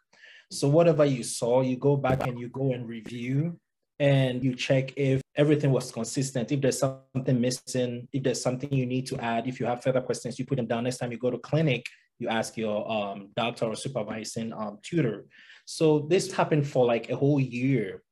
So 0.51 0.67
whatever 0.67 1.05
you 1.05 1.23
saw, 1.23 1.61
you 1.61 1.77
go 1.77 1.95
back 1.95 2.27
and 2.27 2.37
you 2.37 2.49
go 2.49 2.73
and 2.73 2.85
review 2.85 3.57
and 3.97 4.43
you 4.43 4.55
check 4.55 4.91
if 4.97 5.21
everything 5.37 5.71
was 5.71 5.89
consistent. 5.89 6.51
If 6.51 6.59
there's 6.59 6.79
something 6.79 7.39
missing, 7.39 8.09
if 8.11 8.23
there's 8.23 8.41
something 8.41 8.73
you 8.73 8.85
need 8.85 9.07
to 9.07 9.17
add, 9.19 9.47
if 9.47 9.57
you 9.61 9.65
have 9.67 9.81
further 9.81 10.01
questions, 10.01 10.37
you 10.37 10.45
put 10.45 10.57
them 10.57 10.67
down. 10.67 10.83
Next 10.83 10.97
time 10.97 11.13
you 11.13 11.17
go 11.17 11.31
to 11.31 11.37
clinic, 11.37 11.85
you 12.17 12.27
ask 12.27 12.57
your 12.57 12.91
um, 12.91 13.29
doctor 13.37 13.67
or 13.67 13.75
supervising 13.77 14.51
um, 14.51 14.79
tutor. 14.83 15.27
So 15.63 15.99
this 16.09 16.33
happened 16.33 16.67
for 16.67 16.85
like 16.85 17.09
a 17.09 17.15
whole 17.15 17.39
year 17.39 18.03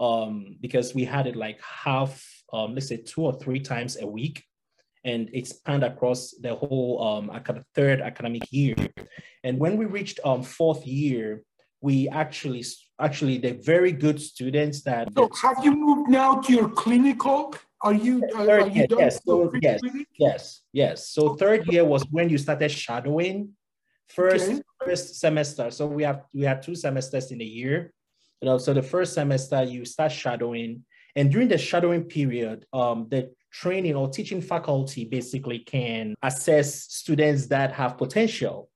um, 0.00 0.56
because 0.60 0.96
we 0.96 1.04
had 1.04 1.28
it 1.28 1.36
like 1.36 1.60
half, 1.62 2.26
um, 2.52 2.74
let's 2.74 2.88
say 2.88 2.96
two 2.96 3.22
or 3.22 3.34
three 3.34 3.60
times 3.60 3.98
a 4.00 4.06
week. 4.08 4.42
And 5.04 5.28
it 5.32 5.46
spanned 5.46 5.84
across 5.84 6.32
the 6.40 6.54
whole 6.54 7.02
um, 7.02 7.30
third 7.74 8.00
academic 8.00 8.50
year. 8.50 8.76
And 9.42 9.58
when 9.58 9.76
we 9.76 9.84
reached 9.84 10.18
um, 10.24 10.42
fourth 10.42 10.86
year, 10.86 11.42
we 11.82 12.08
actually, 12.08 12.64
actually, 12.98 13.36
the 13.36 13.52
very 13.52 13.92
good 13.92 14.18
students 14.18 14.80
that. 14.82 15.08
So 15.14 15.28
have 15.42 15.62
you 15.62 15.72
moved 15.76 16.08
now 16.08 16.40
to 16.40 16.52
your 16.52 16.70
clinical 16.70 17.54
are 17.84 17.92
you, 17.92 18.22
uh, 18.34 18.48
are 18.48 18.66
you 18.66 18.86
done 18.86 18.98
yes, 18.98 19.20
so, 19.22 19.52
yes, 19.60 19.80
yes, 20.18 20.62
yes. 20.72 21.08
So 21.10 21.34
third 21.34 21.66
year 21.66 21.84
was 21.84 22.02
when 22.10 22.30
you 22.30 22.38
started 22.38 22.70
shadowing. 22.70 23.50
First, 24.08 24.50
okay. 24.50 24.62
first 24.82 25.20
semester. 25.20 25.70
So 25.70 25.86
we 25.86 26.02
have 26.02 26.22
we 26.32 26.44
have 26.44 26.62
two 26.62 26.74
semesters 26.74 27.30
in 27.30 27.42
a 27.42 27.44
year. 27.44 27.92
You 28.40 28.48
know, 28.48 28.58
so 28.58 28.72
the 28.72 28.82
first 28.82 29.12
semester 29.12 29.62
you 29.64 29.84
start 29.84 30.12
shadowing, 30.12 30.84
and 31.14 31.30
during 31.30 31.48
the 31.48 31.58
shadowing 31.58 32.04
period, 32.04 32.64
um, 32.72 33.06
the 33.10 33.30
training 33.54 33.94
or 33.94 34.08
teaching 34.08 34.40
faculty 34.40 35.04
basically 35.04 35.60
can 35.60 36.14
assess 36.22 36.92
students 36.92 37.46
that 37.46 37.72
have 37.72 37.96
potential. 37.96 38.68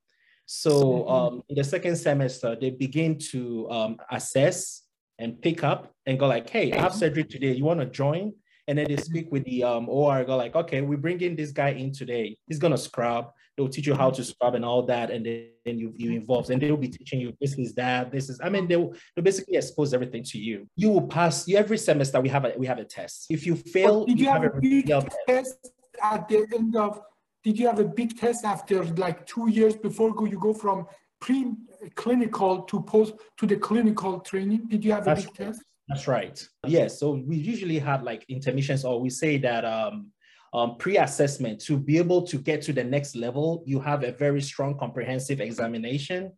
So 0.46 1.06
um, 1.08 1.42
in 1.48 1.56
the 1.56 1.64
second 1.64 1.96
semester, 1.96 2.56
they 2.58 2.70
begin 2.70 3.18
to 3.32 3.68
um, 3.70 3.96
assess 4.10 4.84
and 5.18 5.40
pick 5.42 5.64
up 5.64 5.92
and 6.06 6.18
go 6.18 6.26
like, 6.28 6.48
hey, 6.48 6.72
I 6.72 6.80
have 6.80 6.94
surgery 6.94 7.24
today. 7.24 7.52
You 7.52 7.64
want 7.64 7.80
to 7.80 7.86
join? 7.86 8.32
And 8.68 8.78
then 8.78 8.86
they 8.86 8.96
speak 8.96 9.32
with 9.32 9.44
the 9.44 9.64
um, 9.64 9.88
OR, 9.88 10.24
go 10.24 10.36
like, 10.36 10.54
okay, 10.54 10.80
we 10.80 10.94
bring 10.94 11.20
in 11.22 11.34
this 11.34 11.50
guy 11.50 11.70
in 11.70 11.92
today. 11.92 12.38
He's 12.46 12.58
gonna 12.58 12.78
scrub. 12.78 13.32
They'll 13.58 13.68
teach 13.68 13.88
you 13.88 13.94
how 13.96 14.10
to 14.10 14.22
scrub 14.22 14.54
and 14.54 14.64
all 14.64 14.82
that, 14.84 15.10
and 15.10 15.26
then 15.26 15.78
you 15.80 15.92
you 15.96 16.12
involve. 16.12 16.48
And 16.48 16.62
they'll 16.62 16.76
be 16.76 16.88
teaching 16.88 17.20
you 17.20 17.34
this 17.40 17.58
is 17.58 17.74
that, 17.74 18.12
this 18.12 18.28
is. 18.30 18.40
I 18.40 18.48
mean, 18.48 18.68
they'll 18.68 18.94
they'll 19.16 19.24
basically 19.24 19.56
expose 19.56 19.92
everything 19.92 20.22
to 20.22 20.38
you. 20.38 20.68
You 20.76 20.90
will 20.90 21.08
pass. 21.08 21.48
You, 21.48 21.56
every 21.56 21.76
semester 21.76 22.20
we 22.20 22.28
have 22.28 22.44
a 22.44 22.54
we 22.56 22.68
have 22.68 22.78
a 22.78 22.84
test. 22.84 23.26
If 23.30 23.44
you 23.44 23.56
fail, 23.56 24.04
did 24.04 24.16
you, 24.16 24.26
you 24.26 24.30
have, 24.30 24.44
have, 24.44 24.54
a 24.54 24.60
big 24.60 24.86
test, 25.26 25.72
at 26.00 26.28
the 26.28 26.46
end 26.54 26.76
of? 26.76 27.00
Did 27.42 27.58
you 27.58 27.66
have 27.66 27.80
a 27.80 27.84
big 27.84 28.16
test 28.16 28.44
after 28.44 28.84
like 29.06 29.26
two 29.26 29.50
years 29.50 29.74
before 29.74 30.14
go 30.14 30.24
you 30.24 30.38
go 30.38 30.54
from 30.54 30.86
pre-clinical 31.20 32.62
to 32.62 32.80
post 32.82 33.14
to 33.38 33.46
the 33.46 33.56
clinical 33.56 34.20
training? 34.20 34.68
Did 34.68 34.84
you 34.84 34.92
have 34.92 35.02
a 35.02 35.06
That's 35.06 35.24
big 35.24 35.34
test? 35.34 35.64
That's 35.88 36.06
right. 36.06 36.40
Yes. 36.66 37.00
So 37.00 37.12
we 37.26 37.36
usually 37.36 37.80
have 37.80 38.04
like 38.04 38.24
intermissions, 38.28 38.84
or 38.84 39.00
we 39.00 39.10
say 39.10 39.38
that 39.38 39.64
um, 39.64 40.12
um, 40.52 40.76
pre-assessment 40.76 41.60
to 41.60 41.76
be 41.76 41.98
able 41.98 42.22
to 42.22 42.38
get 42.38 42.62
to 42.62 42.72
the 42.72 42.84
next 42.84 43.14
level, 43.16 43.62
you 43.66 43.80
have 43.80 44.02
a 44.04 44.12
very 44.12 44.40
strong 44.40 44.78
comprehensive 44.78 45.40
examination 45.40 46.32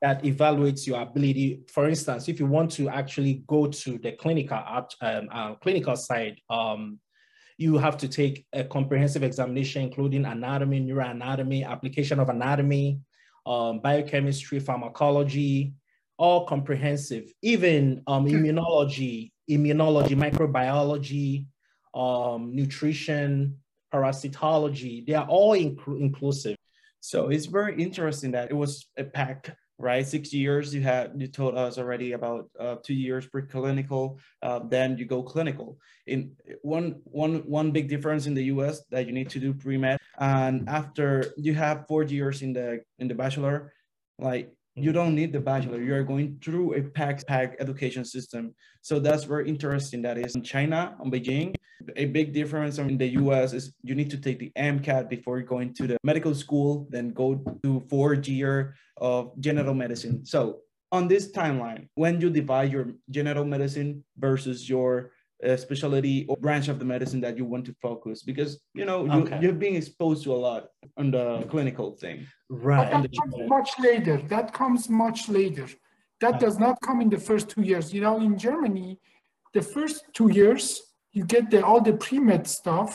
that 0.00 0.22
evaluates 0.22 0.86
your 0.86 1.00
ability. 1.00 1.62
For 1.68 1.88
instance, 1.88 2.28
if 2.28 2.40
you 2.40 2.46
want 2.46 2.70
to 2.72 2.88
actually 2.88 3.44
go 3.46 3.66
to 3.66 3.98
the 3.98 4.12
clinical 4.12 4.58
um, 5.00 5.28
uh, 5.30 5.54
clinical 5.56 5.96
side, 5.96 6.36
um, 6.50 6.98
you 7.56 7.78
have 7.78 7.96
to 7.98 8.08
take 8.08 8.46
a 8.52 8.64
comprehensive 8.64 9.22
examination, 9.22 9.82
including 9.82 10.24
anatomy, 10.24 10.80
neuroanatomy, 10.80 11.66
application 11.66 12.18
of 12.18 12.28
anatomy, 12.28 12.98
um, 13.46 13.80
biochemistry, 13.80 14.58
pharmacology, 14.58 15.74
all 16.18 16.46
comprehensive, 16.46 17.32
even 17.42 18.02
um, 18.06 18.26
immunology, 18.26 19.30
immunology, 19.50 20.16
microbiology, 20.16 21.46
um, 21.94 22.54
nutrition, 22.54 23.58
parasitology, 23.92 25.06
they 25.06 25.14
are 25.14 25.26
all 25.26 25.52
inc- 25.52 26.00
inclusive. 26.00 26.56
So 27.00 27.28
it's 27.28 27.46
very 27.46 27.80
interesting 27.80 28.32
that 28.32 28.50
it 28.50 28.54
was 28.54 28.86
a 28.96 29.04
pack, 29.04 29.56
right? 29.78 30.06
Six 30.06 30.32
years. 30.32 30.74
You 30.74 30.80
had 30.80 31.12
you 31.16 31.26
told 31.26 31.54
us 31.54 31.78
already 31.78 32.12
about 32.12 32.50
uh, 32.58 32.76
two 32.82 32.94
years 32.94 33.28
preclinical. 33.28 34.18
Uh, 34.42 34.60
then 34.68 34.96
you 34.96 35.04
go 35.04 35.22
clinical. 35.22 35.78
In 36.06 36.32
one 36.62 37.02
one 37.04 37.40
one 37.46 37.72
big 37.72 37.88
difference 37.88 38.26
in 38.26 38.34
the 38.34 38.44
U.S. 38.44 38.82
that 38.90 39.06
you 39.06 39.12
need 39.12 39.28
to 39.30 39.38
do 39.38 39.52
pre 39.52 39.76
med, 39.76 40.00
and 40.18 40.68
after 40.68 41.26
you 41.36 41.54
have 41.54 41.86
four 41.86 42.04
years 42.04 42.40
in 42.40 42.54
the 42.54 42.80
in 42.98 43.06
the 43.06 43.14
bachelor, 43.14 43.74
like 44.18 44.50
you 44.76 44.90
mm. 44.90 44.94
don't 44.94 45.14
need 45.14 45.32
the 45.32 45.40
bachelor. 45.40 45.80
You 45.80 45.94
are 45.94 46.02
going 46.02 46.38
through 46.42 46.74
a 46.74 46.82
pack 46.82 47.26
pack 47.26 47.56
education 47.60 48.04
system. 48.04 48.54
So 48.82 48.98
that's 48.98 49.24
very 49.24 49.48
interesting 49.48 50.02
that 50.02 50.18
is 50.18 50.34
in 50.34 50.42
china 50.42 50.96
in 51.02 51.10
beijing. 51.10 51.54
A 51.96 52.06
big 52.06 52.32
difference 52.32 52.78
in 52.78 52.96
the 52.96 53.06
us 53.06 53.52
is 53.52 53.72
you 53.82 53.94
need 53.94 54.10
to 54.10 54.16
take 54.16 54.38
the 54.38 54.52
mcat 54.56 55.08
before 55.08 55.40
going 55.42 55.74
to 55.74 55.86
the 55.86 55.98
medical 56.02 56.34
school 56.34 56.86
then 56.88 57.10
go 57.10 57.42
to 57.62 57.80
four 57.90 58.14
year 58.14 58.76
of 58.96 59.32
general 59.40 59.74
medicine. 59.74 60.24
So 60.24 60.60
on 60.92 61.08
this 61.08 61.32
timeline, 61.32 61.88
when 61.94 62.20
you 62.20 62.30
divide 62.30 62.70
your 62.70 62.94
general 63.10 63.44
medicine 63.44 64.04
versus 64.16 64.68
your 64.68 65.10
uh, 65.44 65.56
specialty 65.56 66.26
or 66.28 66.36
branch 66.36 66.68
of 66.68 66.78
the 66.78 66.84
medicine 66.84 67.20
that 67.20 67.36
you 67.38 67.44
want 67.44 67.64
to 67.66 67.74
focus 67.86 68.22
because 68.22 68.50
you 68.74 68.84
know 68.84 69.04
you, 69.04 69.20
Okay. 69.22 69.38
you're 69.42 69.52
being 69.66 69.76
exposed 69.82 70.20
to 70.24 70.32
a 70.32 70.40
lot 70.48 70.62
on 71.00 71.10
the 71.10 71.26
clinical 71.52 71.88
thing 72.02 72.26
Right. 72.50 72.90
But 72.92 73.02
that 73.02 73.10
comes 73.20 73.48
much 73.56 73.70
later. 73.88 74.16
That 74.34 74.52
comes 74.52 74.88
much 74.88 75.28
later. 75.28 75.66
That 76.20 76.38
does 76.38 76.58
not 76.58 76.80
come 76.86 77.00
in 77.00 77.08
the 77.10 77.18
first 77.18 77.48
two 77.48 77.62
years. 77.62 77.92
You 77.92 78.02
know, 78.02 78.16
in 78.20 78.38
Germany, 78.38 78.98
the 79.52 79.62
first 79.62 80.04
two 80.12 80.30
years, 80.30 80.64
you 81.12 81.24
get 81.24 81.50
the, 81.50 81.64
all 81.64 81.80
the 81.80 81.94
pre-med 81.94 82.46
stuff, 82.46 82.92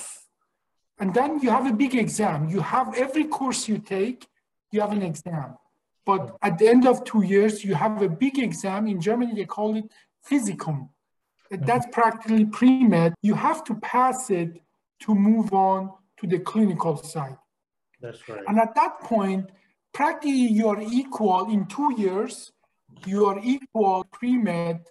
and 1.00 1.14
then 1.14 1.40
you 1.40 1.50
have 1.50 1.66
a 1.68 1.74
big 1.74 1.96
exam. 1.96 2.48
You 2.50 2.62
have 2.62 2.96
every 2.96 3.26
course 3.26 3.68
you 3.68 3.78
take, 3.80 4.28
you 4.72 4.82
have 4.82 4.92
an 4.92 5.04
exam. 5.04 5.56
But 6.06 6.38
at 6.42 6.58
the 6.60 6.68
end 6.68 6.88
of 6.88 7.04
two 7.04 7.24
years, 7.24 7.64
you 7.64 7.76
have 7.76 8.02
a 8.02 8.10
big 8.10 8.40
exam. 8.40 8.88
In 8.88 9.00
Germany, 9.02 9.34
they 9.36 9.46
call 9.46 9.76
it 9.76 9.86
Physikum. 10.28 10.90
That's 11.52 11.88
practically 11.92 12.46
pre-med. 12.46 13.16
You 13.22 13.34
have 13.34 13.64
to 13.66 13.76
pass 13.76 14.30
it 14.30 14.62
to 15.02 15.16
move 15.16 15.54
on 15.54 15.92
to 16.20 16.28
the 16.28 16.40
clinical 16.40 16.98
side. 16.98 17.38
That's 18.02 18.28
right. 18.30 18.44
And 18.48 18.60
at 18.60 18.76
that 18.76 19.00
point, 19.02 19.50
practically 19.94 20.32
you're 20.32 20.82
equal 20.82 21.50
in 21.50 21.66
two 21.66 21.94
years, 21.98 22.52
you 23.06 23.26
are 23.26 23.40
equal 23.44 24.06
pre-med 24.12 24.82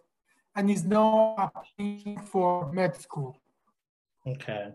and 0.57 0.71
is 0.71 0.85
now 0.85 1.37
applying 1.39 2.19
for 2.21 2.73
med 2.73 3.01
school. 3.01 3.37
Okay. 4.27 4.73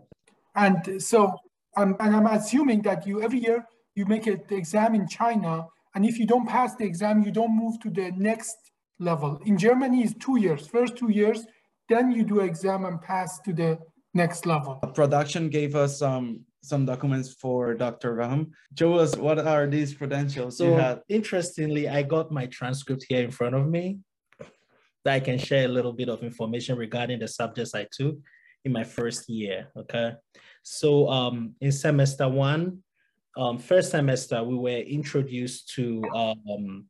And 0.54 1.02
so, 1.02 1.36
I'm, 1.76 1.96
and 2.00 2.16
I'm 2.16 2.26
assuming 2.26 2.82
that 2.82 3.06
you 3.06 3.22
every 3.22 3.40
year 3.40 3.66
you 3.94 4.06
make 4.06 4.26
an 4.26 4.40
exam 4.50 4.94
in 4.94 5.06
China, 5.06 5.66
and 5.94 6.04
if 6.04 6.18
you 6.18 6.26
don't 6.26 6.48
pass 6.48 6.74
the 6.74 6.84
exam, 6.84 7.22
you 7.22 7.30
don't 7.30 7.56
move 7.56 7.78
to 7.80 7.90
the 7.90 8.10
next 8.12 8.56
level. 8.98 9.40
In 9.44 9.56
Germany, 9.58 10.02
is 10.02 10.14
two 10.18 10.38
years. 10.38 10.66
First 10.66 10.96
two 10.96 11.10
years, 11.10 11.46
then 11.88 12.10
you 12.12 12.24
do 12.24 12.40
exam 12.40 12.84
and 12.84 13.00
pass 13.00 13.40
to 13.40 13.52
the 13.52 13.78
next 14.14 14.46
level. 14.46 14.76
production 14.94 15.48
gave 15.48 15.74
us 15.74 15.98
some 15.98 16.40
some 16.62 16.86
documents 16.86 17.34
for 17.34 17.74
dr 17.74 18.14
raham 18.14 18.50
show 18.78 18.94
us 18.94 19.16
what 19.16 19.38
are 19.38 19.66
these 19.66 19.92
credentials 19.92 20.58
you 20.60 20.70
So 20.70 20.76
had 20.76 21.00
interestingly, 21.08 21.88
I 21.88 22.02
got 22.02 22.30
my 22.30 22.46
transcript 22.46 23.04
here 23.08 23.22
in 23.22 23.30
front 23.30 23.54
of 23.54 23.68
me 23.68 23.98
that 25.04 25.14
I 25.14 25.20
can 25.20 25.38
share 25.38 25.66
a 25.66 25.68
little 25.68 25.92
bit 25.92 26.08
of 26.08 26.22
information 26.22 26.78
regarding 26.78 27.18
the 27.18 27.28
subjects 27.28 27.74
I 27.74 27.86
took 27.92 28.16
in 28.64 28.72
my 28.72 28.84
first 28.84 29.28
year. 29.28 29.68
Okay. 29.76 30.12
So 30.62 31.08
um, 31.10 31.54
in 31.60 31.72
semester 31.72 32.28
one, 32.28 32.82
um, 33.36 33.58
first 33.58 33.90
semester, 33.90 34.42
we 34.42 34.56
were 34.56 34.78
introduced 34.98 35.74
to 35.74 36.02
um, 36.14 36.86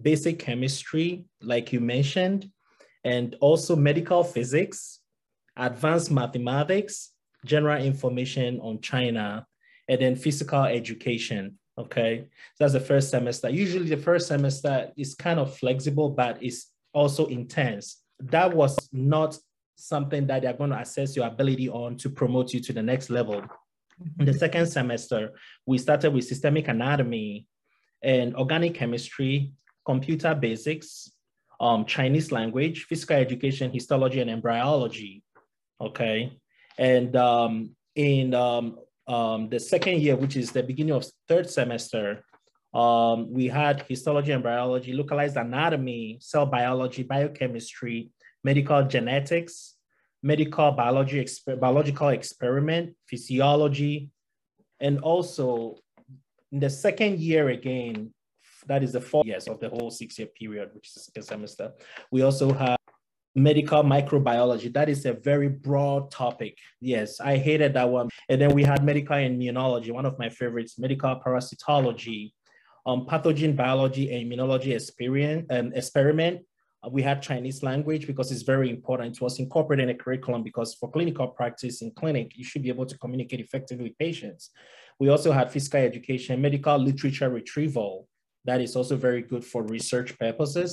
basic 0.00 0.38
chemistry, 0.38 1.24
like 1.42 1.72
you 1.72 1.80
mentioned, 1.80 2.50
and 3.04 3.36
also 3.40 3.76
medical 3.76 4.24
physics, 4.24 5.00
advanced 5.56 6.10
mathematics, 6.10 7.12
general 7.44 7.82
information 7.82 8.60
on 8.60 8.80
China, 8.80 9.46
and 9.88 10.00
then 10.00 10.16
physical 10.16 10.64
education. 10.64 11.58
Okay. 11.78 12.26
So 12.54 12.64
that's 12.64 12.72
the 12.72 12.80
first 12.80 13.10
semester. 13.10 13.48
Usually 13.48 13.88
the 13.88 13.96
first 13.96 14.26
semester 14.26 14.90
is 14.96 15.14
kind 15.14 15.38
of 15.38 15.56
flexible, 15.56 16.10
but 16.10 16.42
it's 16.42 16.72
also 16.92 17.26
intense. 17.26 18.02
That 18.20 18.52
was 18.54 18.76
not 18.92 19.38
something 19.76 20.26
that 20.26 20.42
they're 20.42 20.52
going 20.52 20.70
to 20.70 20.80
assess 20.80 21.14
your 21.14 21.26
ability 21.26 21.68
on 21.68 21.96
to 21.98 22.10
promote 22.10 22.52
you 22.52 22.60
to 22.60 22.72
the 22.72 22.82
next 22.82 23.10
level. 23.10 23.44
In 24.18 24.26
the 24.26 24.34
second 24.34 24.66
semester, 24.66 25.32
we 25.66 25.78
started 25.78 26.12
with 26.12 26.24
systemic 26.24 26.68
anatomy 26.68 27.46
and 28.02 28.34
organic 28.36 28.74
chemistry, 28.74 29.52
computer 29.84 30.34
basics, 30.34 31.12
um, 31.60 31.84
Chinese 31.84 32.30
language, 32.32 32.84
physical 32.84 33.16
education, 33.16 33.72
histology, 33.72 34.20
and 34.20 34.30
embryology. 34.30 35.22
Okay. 35.80 36.38
And 36.78 37.14
um, 37.16 37.74
in 37.94 38.34
um, 38.34 38.78
um, 39.06 39.48
the 39.48 39.58
second 39.58 40.00
year, 40.00 40.16
which 40.16 40.36
is 40.36 40.52
the 40.52 40.62
beginning 40.62 40.94
of 40.94 41.06
third 41.26 41.50
semester, 41.50 42.24
um, 42.74 43.32
we 43.32 43.48
had 43.48 43.84
histology 43.88 44.32
and 44.32 44.42
biology, 44.42 44.92
localized 44.92 45.36
anatomy, 45.36 46.18
cell 46.20 46.46
biology, 46.46 47.02
biochemistry, 47.02 48.10
medical 48.44 48.84
genetics, 48.84 49.74
medical 50.22 50.72
biology, 50.72 51.26
biological 51.58 52.08
experiment, 52.08 52.94
physiology, 53.06 54.10
and 54.80 55.00
also 55.00 55.76
in 56.52 56.60
the 56.60 56.70
second 56.70 57.18
year 57.18 57.48
again, 57.48 58.12
that 58.68 58.82
is 58.82 58.92
the 58.92 59.00
four 59.00 59.24
years 59.24 59.48
of 59.48 59.58
the 59.60 59.68
whole 59.68 59.90
six-year 59.90 60.28
period, 60.38 60.70
which 60.74 60.88
is 60.88 61.04
second 61.04 61.22
semester. 61.22 61.72
We 62.10 62.22
also 62.22 62.52
have 62.52 62.78
medical 63.34 63.82
microbiology. 63.82 64.72
That 64.72 64.88
is 64.88 65.06
a 65.06 65.14
very 65.14 65.48
broad 65.48 66.10
topic. 66.10 66.58
Yes, 66.80 67.20
I 67.20 67.36
hated 67.36 67.74
that 67.74 67.88
one. 67.88 68.08
And 68.28 68.40
then 68.40 68.52
we 68.54 68.64
had 68.64 68.84
medical 68.84 69.16
immunology, 69.16 69.90
one 69.90 70.06
of 70.06 70.18
my 70.18 70.28
favorites, 70.28 70.78
medical 70.78 71.20
parasitology, 71.24 72.32
um, 72.86 73.06
pathogen 73.06 73.56
biology 73.56 74.12
and 74.12 74.30
immunology 74.30 74.74
experience, 74.74 75.46
um, 75.50 75.72
experiment. 75.74 76.40
Uh, 76.82 76.88
we 76.90 77.02
had 77.02 77.22
Chinese 77.22 77.62
language 77.62 78.06
because 78.06 78.30
it's 78.32 78.42
very 78.42 78.70
important. 78.70 79.16
It 79.16 79.20
was 79.20 79.38
incorporated 79.38 79.88
in 79.88 79.96
the 79.96 80.02
curriculum 80.02 80.42
because 80.42 80.74
for 80.74 80.90
clinical 80.90 81.28
practice 81.28 81.82
in 81.82 81.90
clinic, 81.92 82.32
you 82.36 82.44
should 82.44 82.62
be 82.62 82.68
able 82.68 82.86
to 82.86 82.98
communicate 82.98 83.40
effectively 83.40 83.84
with 83.84 83.98
patients. 83.98 84.50
We 84.98 85.08
also 85.10 85.32
had 85.32 85.50
physical 85.50 85.80
education, 85.80 86.40
medical 86.40 86.76
literature 86.76 87.30
retrieval. 87.30 88.08
That 88.48 88.62
is 88.62 88.74
also 88.76 88.96
very 88.96 89.20
good 89.20 89.44
for 89.44 89.60
research 89.62 90.10
purposes. 90.18 90.70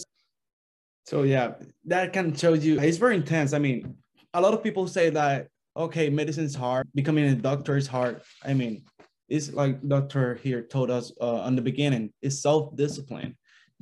so 1.11 1.17
yeah 1.33 1.47
that 1.91 2.13
can 2.15 2.27
show 2.41 2.53
you 2.65 2.79
it's 2.79 3.01
very 3.05 3.15
intense. 3.23 3.51
I 3.57 3.59
mean 3.67 3.79
a 4.33 4.39
lot 4.45 4.53
of 4.55 4.63
people 4.67 4.85
say 4.87 5.05
that 5.19 5.37
okay 5.83 6.07
medicine's 6.09 6.55
hard 6.55 6.87
becoming 6.99 7.25
a 7.25 7.35
doctor 7.49 7.75
is 7.81 7.87
hard. 7.97 8.15
I 8.49 8.53
mean 8.59 8.73
it's 9.27 9.47
like 9.61 9.75
doctor 9.95 10.25
here 10.45 10.61
told 10.75 10.89
us 10.97 11.05
uh, 11.27 11.39
on 11.47 11.53
the 11.57 11.65
beginning 11.71 12.03
it's 12.25 12.39
self-discipline. 12.47 13.31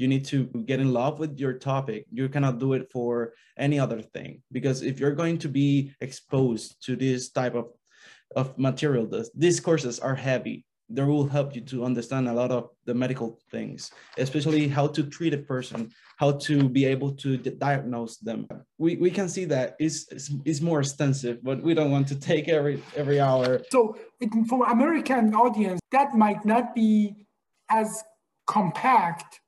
You 0.02 0.08
need 0.14 0.26
to 0.34 0.38
get 0.70 0.80
in 0.86 0.90
love 1.02 1.16
with 1.22 1.34
your 1.44 1.54
topic. 1.72 2.02
You 2.18 2.26
cannot 2.34 2.58
do 2.58 2.70
it 2.78 2.90
for 2.96 3.12
any 3.66 3.78
other 3.86 4.02
thing 4.02 4.42
because 4.58 4.78
if 4.82 4.96
you're 5.00 5.20
going 5.24 5.38
to 5.46 5.50
be 5.62 5.94
exposed 6.08 6.68
to 6.86 6.92
this 7.04 7.30
type 7.40 7.56
of 7.62 7.68
of 8.40 8.58
material 8.58 9.06
this, 9.06 9.30
these 9.44 9.60
courses 9.68 9.96
are 10.08 10.18
heavy 10.30 10.66
they 10.96 11.04
will 11.04 11.28
help 11.28 11.56
you 11.56 11.62
to 11.62 11.84
understand 11.84 12.28
a 12.28 12.34
lot 12.34 12.52
of 12.52 12.70
the 12.86 12.94
medical 12.94 13.40
things 13.52 13.92
especially 14.18 14.68
how 14.68 14.88
to 14.88 15.04
treat 15.04 15.34
a 15.34 15.44
person 15.54 15.90
how 16.18 16.32
to 16.32 16.70
be 16.70 16.86
able 16.86 17.12
to 17.12 17.38
di- 17.38 17.58
diagnose 17.68 18.18
them 18.18 18.48
we, 18.78 18.96
we 18.98 19.12
can 19.12 19.28
see 19.28 19.46
that 19.46 19.76
it's, 19.80 20.08
it's, 20.12 20.32
it's 20.46 20.62
more 20.62 20.80
extensive 20.80 21.44
but 21.44 21.62
we 21.62 21.74
don't 21.74 21.92
want 21.92 22.08
to 22.08 22.16
take 22.16 22.48
every 22.48 22.82
every 22.96 23.20
hour 23.20 23.62
So 23.72 23.98
it, 24.20 24.30
for 24.48 24.66
American 24.70 25.34
audience, 25.34 25.80
that 25.92 26.16
might 26.16 26.46
not 26.46 26.76
be 26.76 27.26
as 27.70 28.04
compact 28.48 29.40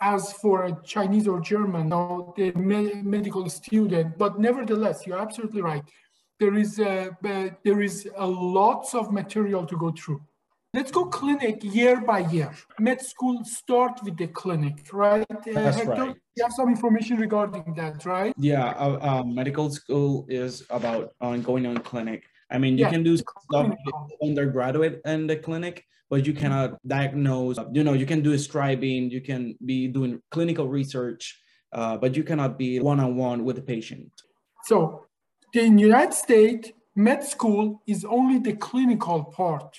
as 0.00 0.32
for 0.34 0.64
a 0.64 0.78
Chinese 0.84 1.28
or 1.28 1.40
German 1.40 1.92
or 1.92 2.32
the 2.36 2.52
me- 2.52 3.02
medical 3.02 3.48
student, 3.48 4.16
but 4.16 4.38
nevertheless, 4.38 5.06
you're 5.06 5.18
absolutely 5.18 5.62
right. 5.62 5.82
There 6.38 6.54
is 6.54 6.78
a, 6.78 7.10
uh, 7.24 7.48
there 7.64 7.82
is 7.82 8.08
a 8.16 8.26
lots 8.26 8.94
of 8.94 9.12
material 9.12 9.66
to 9.66 9.76
go 9.76 9.90
through. 9.90 10.22
Let's 10.72 10.92
go 10.92 11.06
clinic 11.06 11.64
year 11.64 12.00
by 12.00 12.20
year. 12.30 12.50
Med 12.78 13.00
school 13.00 13.44
start 13.44 14.00
with 14.04 14.16
the 14.16 14.28
clinic, 14.28 14.86
right? 14.92 15.26
Uh, 15.30 15.52
That's 15.52 15.78
Hector, 15.78 15.90
right. 15.90 16.16
You 16.36 16.44
have 16.44 16.52
some 16.52 16.68
information 16.68 17.18
regarding 17.18 17.74
that, 17.76 18.04
right? 18.06 18.32
yeah 18.38 18.68
uh, 18.78 18.98
uh, 19.08 19.22
medical 19.24 19.68
school 19.70 20.26
is 20.28 20.64
about 20.70 21.04
uh, 21.20 21.36
going 21.48 21.66
on 21.66 21.76
clinic 21.78 22.24
i 22.50 22.56
mean 22.58 22.78
you 22.78 22.84
Yeah, 22.84 22.90
can 22.94 23.02
do 23.02 23.16
stuff 23.16 23.66
undergraduate 24.22 25.00
in 25.04 25.26
the 25.26 25.36
clinic 25.36 25.84
but 26.08 26.26
you 26.26 26.32
cannot 26.32 26.78
diagnose 26.86 27.58
you 27.72 27.82
know 27.84 27.92
you 27.92 28.06
can 28.06 28.22
do 28.22 28.32
scribing 28.46 29.10
you 29.10 29.20
can 29.20 29.42
be 29.64 29.88
doing 29.88 30.12
clinical 30.30 30.66
research 30.68 31.22
uh, 31.72 31.96
but 32.02 32.16
you 32.16 32.24
cannot 32.24 32.52
be 32.58 32.80
one-on-one 32.80 33.44
with 33.44 33.56
the 33.56 33.62
patient 33.74 34.10
So 34.68 35.06
in 35.52 35.76
the 35.76 35.82
United 35.82 36.14
States, 36.14 36.72
med 36.94 37.22
school 37.24 37.82
is 37.86 38.04
only 38.04 38.38
the 38.38 38.54
clinical 38.68 39.24
part, 39.24 39.70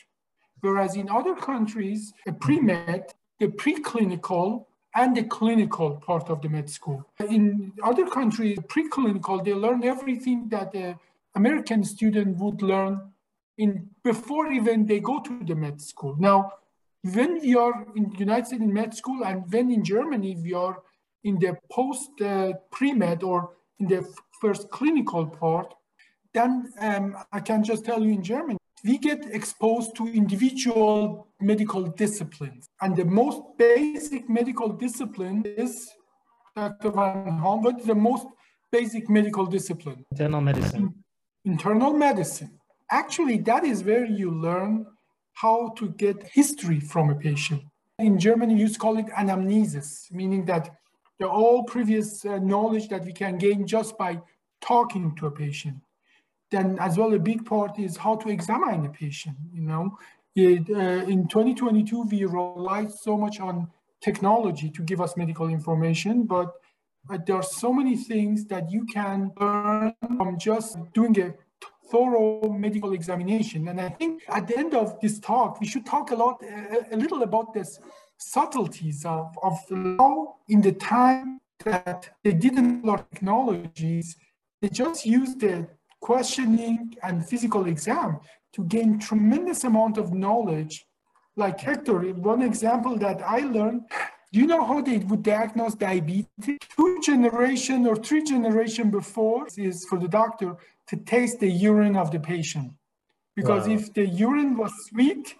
whereas 0.62 0.96
in 0.96 1.10
other 1.10 1.36
countries, 1.36 2.14
a 2.28 2.32
pre-med, 2.32 3.14
the 3.40 3.48
preclinical 3.48 4.66
and 4.96 5.16
the 5.16 5.24
clinical 5.24 5.92
part 6.06 6.30
of 6.30 6.42
the 6.42 6.50
med 6.50 6.70
school. 6.70 7.06
In 7.20 7.74
other 7.84 8.08
countries, 8.08 8.60
preclinical, 8.68 9.44
they 9.44 9.54
learn 9.54 9.84
everything 9.84 10.50
that 10.50 10.72
the 10.72 10.96
American 11.36 11.84
student 11.84 12.38
would 12.38 12.62
learn 12.62 13.12
in 13.58 13.90
before 14.04 14.52
even 14.52 14.86
they 14.86 15.00
go 15.00 15.20
to 15.20 15.44
the 15.46 15.56
med 15.56 15.82
school. 15.82 16.16
Now, 16.20 16.52
when 17.04 17.40
we 17.42 17.56
are 17.56 17.86
in 17.96 18.10
the 18.10 18.20
United 18.20 18.48
States 18.48 18.62
in 18.62 18.74
med 18.74 18.94
school 18.94 19.24
and 19.26 19.52
when 19.52 19.72
in 19.72 19.84
Germany 19.84 20.38
we 20.42 20.54
are 20.54 20.78
in 21.24 21.40
the 21.40 21.58
post 21.72 22.10
uh, 22.22 22.54
pre-med 22.72 23.24
or 23.24 23.52
in 23.80 23.88
the 23.88 24.06
first 24.42 24.70
clinical 24.70 25.26
part, 25.26 25.74
then 26.34 26.72
um, 26.80 27.18
I 27.32 27.40
can 27.40 27.64
just 27.64 27.86
tell 27.86 28.02
you 28.02 28.12
in 28.12 28.24
Germany, 28.24 28.58
we 28.84 28.98
get 28.98 29.26
exposed 29.32 29.96
to 29.98 30.08
individual 30.08 31.28
medical 31.40 31.84
disciplines. 31.84 32.68
And 32.82 32.96
the 32.96 33.06
most 33.06 33.42
basic 33.58 34.30
medical 34.30 34.70
discipline 34.70 35.44
is 35.46 35.90
Dr. 36.56 36.92
Van 36.92 37.42
what 37.42 37.80
is 37.80 37.86
the 37.86 37.96
most 37.96 38.28
basic 38.72 39.10
medical 39.10 39.46
discipline? 39.46 40.06
Internal 40.12 40.42
medicine. 40.42 40.94
Internal 41.46 41.94
medicine. 41.94 42.60
Actually, 42.90 43.38
that 43.40 43.64
is 43.64 43.84
where 43.84 44.06
you 44.06 44.32
learn 44.32 44.86
how 45.34 45.70
to 45.78 45.90
get 45.90 46.24
history 46.24 46.80
from 46.80 47.10
a 47.10 47.16
patient. 47.16 47.62
In 48.00 48.20
Germany, 48.20 48.58
you 48.58 48.70
call 48.76 48.98
it 48.98 49.06
anamnesis, 49.08 50.12
meaning 50.12 50.46
that 50.46 50.70
the 51.20 51.28
all 51.28 51.64
previous 51.64 52.26
uh, 52.26 52.40
knowledge 52.40 52.90
that 52.90 53.06
we 53.06 53.14
can 53.14 53.38
gain 53.38 53.66
just 53.66 53.98
by 53.98 54.20
talking 54.60 55.16
to 55.16 55.28
a 55.28 55.32
patient. 55.32 55.78
Then, 56.52 56.78
as 56.80 56.98
well, 56.98 57.14
a 57.14 57.20
big 57.20 57.46
part 57.46 57.80
is 57.80 57.98
how 57.98 58.16
to 58.18 58.30
examine 58.30 58.86
a 58.86 58.90
patient. 58.90 59.38
You 59.54 59.62
know, 59.62 59.98
it, 60.36 60.70
uh, 60.70 61.10
in 61.10 61.28
2022, 61.28 62.04
we 62.04 62.26
rely 62.26 62.88
so 62.88 63.18
much 63.18 63.40
on 63.40 63.70
technology 64.02 64.70
to 64.72 64.82
give 64.84 65.00
us 65.00 65.16
medical 65.16 65.48
information, 65.48 66.24
but 66.24 66.54
uh, 67.10 67.18
there 67.26 67.36
are 67.36 67.44
so 67.44 67.72
many 67.74 67.96
things 67.96 68.46
that 68.46 68.72
you 68.72 68.86
can 68.86 69.32
learn 69.40 69.94
from 70.18 70.38
just 70.38 70.78
doing 70.94 71.20
a 71.22 71.34
thorough 71.92 72.50
medical 72.50 72.94
examination. 72.94 73.68
And 73.68 73.80
I 73.80 73.90
think 73.90 74.24
at 74.30 74.48
the 74.48 74.58
end 74.58 74.74
of 74.74 75.00
this 75.02 75.20
talk, 75.20 75.60
we 75.60 75.68
should 75.68 75.86
talk 75.86 76.12
a 76.12 76.16
lot, 76.16 76.42
a, 76.44 76.96
a 76.96 76.98
little 76.98 77.24
about 77.24 77.54
this 77.54 77.80
subtleties 78.18 79.04
of, 79.06 79.36
of 79.42 79.58
how 79.70 80.36
in 80.48 80.62
the 80.62 80.72
time 80.74 81.40
that 81.66 82.10
they 82.24 82.34
didn't 82.34 82.86
learn 82.86 83.04
technologies, 83.12 84.16
they 84.62 84.70
just 84.70 85.06
used 85.06 85.42
the 85.42 85.68
questioning 86.02 86.96
and 87.04 87.26
physical 87.26 87.68
exam 87.68 88.20
to 88.54 88.66
gain 88.66 89.00
tremendous 89.00 89.64
amount 89.64 89.98
of 89.98 90.14
knowledge. 90.14 90.86
Like 91.38 91.62
Hector, 91.62 92.00
one 92.16 92.42
example 92.42 92.98
that 92.98 93.22
I 93.22 93.40
learned, 93.40 93.84
do 94.34 94.40
you 94.40 94.48
know 94.48 94.66
how 94.66 94.82
they 94.82 94.98
would 94.98 95.24
diagnose 95.24 95.76
diabetes? 95.76 96.28
Two 96.76 97.00
generation 97.02 97.88
or 97.88 97.96
three 97.96 98.24
generation 98.24 98.90
before 98.90 99.48
is 99.58 99.86
for 99.86 99.98
the 99.98 100.08
doctor 100.08 100.58
to 100.88 100.98
taste 100.98 101.40
the 101.40 101.50
urine 101.50 101.96
of 101.96 102.12
the 102.12 102.20
patient. 102.20 102.74
Because 103.36 103.68
wow. 103.68 103.76
if 103.76 103.94
the 103.94 104.06
urine 104.06 104.58
was 104.58 104.72
sweet, 104.90 105.36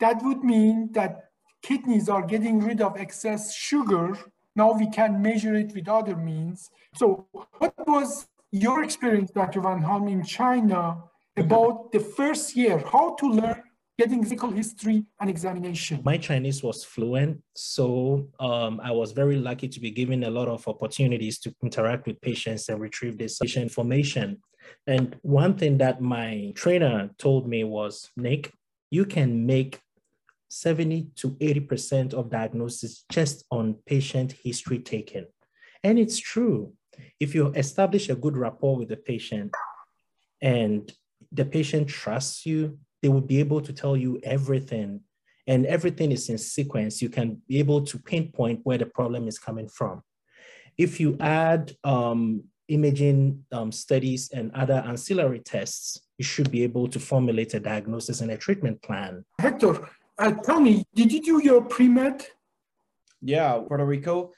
that 0.00 0.22
would 0.22 0.42
mean 0.42 0.90
that 0.92 1.30
kidneys 1.62 2.08
are 2.08 2.22
getting 2.22 2.60
rid 2.60 2.80
of 2.80 2.96
excess 2.96 3.54
sugar. 3.54 4.18
Now 4.56 4.72
we 4.72 4.88
can 4.90 5.20
measure 5.20 5.54
it 5.54 5.74
with 5.74 5.88
other 5.88 6.16
means. 6.16 6.70
So 6.94 7.26
what 7.58 7.74
was 7.86 8.26
your 8.54 8.84
experience, 8.84 9.32
Dr. 9.32 9.60
Van 9.60 9.82
Halm, 9.82 10.08
in 10.08 10.22
China 10.22 11.02
about 11.36 11.90
the 11.90 11.98
first 11.98 12.54
year, 12.54 12.78
how 12.78 13.16
to 13.16 13.26
learn 13.28 13.60
getting 13.98 14.20
medical 14.20 14.48
history 14.48 15.04
and 15.20 15.28
examination? 15.28 16.00
My 16.04 16.16
Chinese 16.18 16.62
was 16.62 16.84
fluent, 16.84 17.42
so 17.56 18.28
um, 18.38 18.80
I 18.80 18.92
was 18.92 19.10
very 19.10 19.36
lucky 19.36 19.66
to 19.66 19.80
be 19.80 19.90
given 19.90 20.22
a 20.22 20.30
lot 20.30 20.46
of 20.46 20.66
opportunities 20.68 21.40
to 21.40 21.54
interact 21.64 22.06
with 22.06 22.20
patients 22.20 22.68
and 22.68 22.80
retrieve 22.80 23.18
this 23.18 23.40
patient 23.40 23.64
information. 23.64 24.40
And 24.86 25.16
one 25.22 25.58
thing 25.58 25.78
that 25.78 26.00
my 26.00 26.52
trainer 26.54 27.10
told 27.18 27.48
me 27.48 27.64
was, 27.64 28.08
Nick, 28.16 28.52
you 28.88 29.04
can 29.04 29.46
make 29.46 29.80
70 30.50 31.08
to 31.16 31.30
80% 31.30 32.14
of 32.14 32.30
diagnosis 32.30 33.04
just 33.10 33.46
on 33.50 33.74
patient 33.84 34.30
history 34.44 34.78
taken. 34.78 35.26
And 35.82 35.98
it's 35.98 36.18
true. 36.18 36.72
If 37.20 37.34
you 37.34 37.48
establish 37.48 38.08
a 38.08 38.14
good 38.14 38.36
rapport 38.36 38.76
with 38.76 38.88
the 38.88 38.96
patient 38.96 39.54
and 40.40 40.90
the 41.32 41.44
patient 41.44 41.88
trusts 41.88 42.46
you, 42.46 42.78
they 43.02 43.08
will 43.08 43.20
be 43.20 43.40
able 43.40 43.60
to 43.60 43.72
tell 43.72 43.96
you 43.96 44.20
everything 44.22 45.00
and 45.46 45.66
everything 45.66 46.12
is 46.12 46.28
in 46.28 46.38
sequence. 46.38 47.02
You 47.02 47.08
can 47.08 47.42
be 47.48 47.58
able 47.58 47.84
to 47.84 47.98
pinpoint 47.98 48.60
where 48.64 48.78
the 48.78 48.86
problem 48.86 49.28
is 49.28 49.38
coming 49.38 49.68
from. 49.68 50.02
If 50.78 50.98
you 50.98 51.16
add 51.20 51.72
um, 51.84 52.44
imaging 52.68 53.44
um, 53.52 53.70
studies 53.70 54.30
and 54.32 54.50
other 54.54 54.82
ancillary 54.86 55.40
tests, 55.40 56.00
you 56.18 56.24
should 56.24 56.50
be 56.50 56.62
able 56.62 56.88
to 56.88 56.98
formulate 56.98 57.54
a 57.54 57.60
diagnosis 57.60 58.20
and 58.20 58.30
a 58.30 58.36
treatment 58.36 58.80
plan. 58.82 59.24
Hector, 59.38 59.88
uh, 60.18 60.32
tell 60.32 60.60
me, 60.60 60.84
did 60.94 61.12
you 61.12 61.20
do 61.20 61.42
your 61.42 61.62
pre-med? 61.62 62.26
Yeah, 63.24 63.58
Puerto 63.66 63.86
Rico 63.86 64.32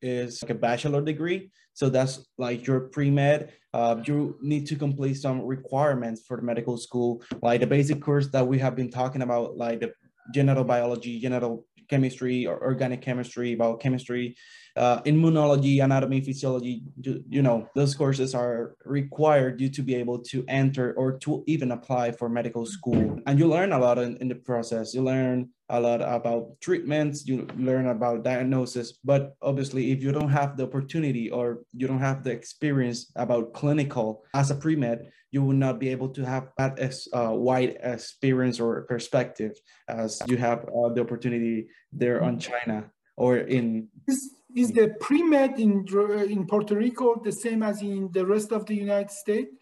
is 0.00 0.42
like 0.42 0.50
a 0.50 0.54
bachelor 0.54 1.02
degree. 1.02 1.50
So 1.74 1.90
that's 1.90 2.26
like 2.38 2.66
your 2.66 2.80
pre-med. 2.80 3.52
Uh, 3.74 4.00
you 4.04 4.38
need 4.40 4.66
to 4.66 4.76
complete 4.76 5.14
some 5.14 5.42
requirements 5.42 6.22
for 6.26 6.38
the 6.38 6.42
medical 6.42 6.76
school, 6.76 7.22
like 7.42 7.60
the 7.60 7.66
basic 7.66 8.00
course 8.00 8.28
that 8.28 8.46
we 8.46 8.58
have 8.58 8.74
been 8.74 8.90
talking 8.90 9.22
about, 9.22 9.56
like 9.56 9.80
the 9.80 9.92
general 10.34 10.64
biology, 10.64 11.20
general 11.20 11.66
chemistry 11.88 12.46
or 12.46 12.62
organic 12.62 13.02
chemistry, 13.02 13.54
biochemistry, 13.54 14.36
uh, 14.76 15.02
immunology, 15.02 15.82
anatomy, 15.82 16.20
physiology, 16.20 16.82
you, 17.02 17.22
you, 17.28 17.42
know, 17.42 17.68
those 17.74 17.94
courses 17.94 18.34
are 18.34 18.76
required 18.84 19.60
you 19.60 19.68
to 19.68 19.82
be 19.82 19.94
able 19.94 20.18
to 20.18 20.44
enter 20.48 20.94
or 20.94 21.18
to 21.18 21.42
even 21.46 21.72
apply 21.72 22.12
for 22.12 22.28
medical 22.28 22.64
school. 22.64 23.20
And 23.26 23.38
you 23.38 23.48
learn 23.48 23.72
a 23.72 23.78
lot 23.78 23.98
in, 23.98 24.16
in 24.18 24.28
the 24.28 24.36
process. 24.36 24.94
You 24.94 25.02
learn 25.02 25.50
a 25.70 25.80
lot 25.80 26.02
about 26.02 26.60
treatments, 26.60 27.26
you 27.26 27.46
learn 27.56 27.86
about 27.86 28.24
diagnosis, 28.24 28.98
but 29.04 29.34
obviously 29.40 29.92
if 29.92 30.02
you 30.02 30.12
don't 30.12 30.30
have 30.30 30.56
the 30.56 30.64
opportunity 30.64 31.30
or 31.30 31.62
you 31.72 31.86
don't 31.86 32.00
have 32.00 32.24
the 32.24 32.30
experience 32.30 33.10
about 33.16 33.54
clinical 33.54 34.24
as 34.34 34.50
a 34.50 34.54
pre-med, 34.54 35.10
you 35.30 35.42
will 35.42 35.54
not 35.54 35.78
be 35.78 35.88
able 35.88 36.08
to 36.08 36.24
have 36.26 36.48
that 36.58 36.78
as 36.78 37.06
uh, 37.12 37.30
wide 37.32 37.78
experience 37.82 38.58
or 38.58 38.82
perspective 38.82 39.52
as 39.88 40.20
you 40.26 40.36
have 40.36 40.64
uh, 40.68 40.88
the 40.92 41.00
opportunity 41.00 41.68
there 41.92 42.22
on 42.22 42.38
China 42.38 42.90
or 43.16 43.38
in. 43.38 43.88
Is, 44.08 44.34
is 44.56 44.72
the 44.72 44.94
pre-med 45.00 45.60
in, 45.60 45.86
in 46.28 46.46
Puerto 46.46 46.74
Rico 46.74 47.20
the 47.22 47.32
same 47.32 47.62
as 47.62 47.80
in 47.80 48.10
the 48.12 48.26
rest 48.26 48.50
of 48.50 48.66
the 48.66 48.74
United 48.74 49.12
States? 49.12 49.54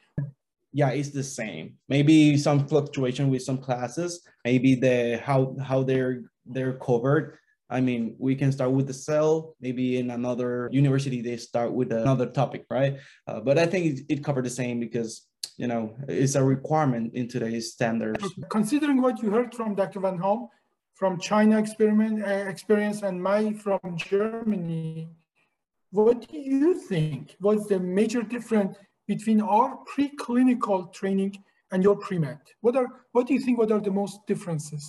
Yeah, 0.78 0.90
it's 0.90 1.10
the 1.10 1.24
same. 1.24 1.74
Maybe 1.88 2.36
some 2.36 2.68
fluctuation 2.68 3.30
with 3.30 3.42
some 3.42 3.58
classes. 3.58 4.10
Maybe 4.44 4.76
the 4.76 5.20
how 5.28 5.56
how 5.68 5.82
they're 5.82 6.16
they're 6.46 6.78
covered. 6.88 7.24
I 7.68 7.80
mean, 7.80 8.14
we 8.26 8.36
can 8.36 8.52
start 8.52 8.70
with 8.70 8.86
the 8.86 8.98
cell. 9.08 9.56
Maybe 9.60 9.98
in 9.98 10.08
another 10.12 10.68
university 10.70 11.20
they 11.20 11.36
start 11.36 11.70
with 11.72 11.90
another 11.90 12.26
topic, 12.40 12.62
right? 12.70 12.92
Uh, 13.26 13.40
but 13.40 13.58
I 13.58 13.66
think 13.66 13.82
it, 13.90 13.96
it 14.12 14.18
covered 14.26 14.44
the 14.44 14.56
same 14.62 14.78
because 14.78 15.26
you 15.56 15.66
know 15.66 15.82
it's 16.06 16.36
a 16.36 16.44
requirement 16.44 17.06
in 17.18 17.26
today's 17.26 17.66
standards. 17.72 18.24
Considering 18.48 19.02
what 19.02 19.20
you 19.20 19.28
heard 19.36 19.52
from 19.58 19.74
Dr. 19.74 19.98
Van 20.04 20.18
Halm, 20.24 20.46
from 20.94 21.18
China 21.18 21.58
experiment 21.58 22.22
uh, 22.22 22.44
experience, 22.54 23.02
and 23.02 23.20
my 23.20 23.52
from 23.64 23.80
Germany, 23.96 25.08
what 25.90 26.28
do 26.30 26.38
you 26.38 26.74
think 26.90 27.34
was 27.40 27.66
the 27.66 27.80
major 27.80 28.22
difference 28.22 28.76
between 29.08 29.40
our 29.40 29.78
preclinical 29.92 30.92
training 30.92 31.42
and 31.72 31.82
your 31.82 31.96
pre-med? 31.96 32.38
What 32.60 32.76
are 32.76 32.86
what 33.12 33.26
do 33.26 33.34
you 33.34 33.40
think 33.40 33.58
what 33.58 33.72
are 33.72 33.80
the 33.80 33.90
most 33.90 34.20
differences? 34.28 34.84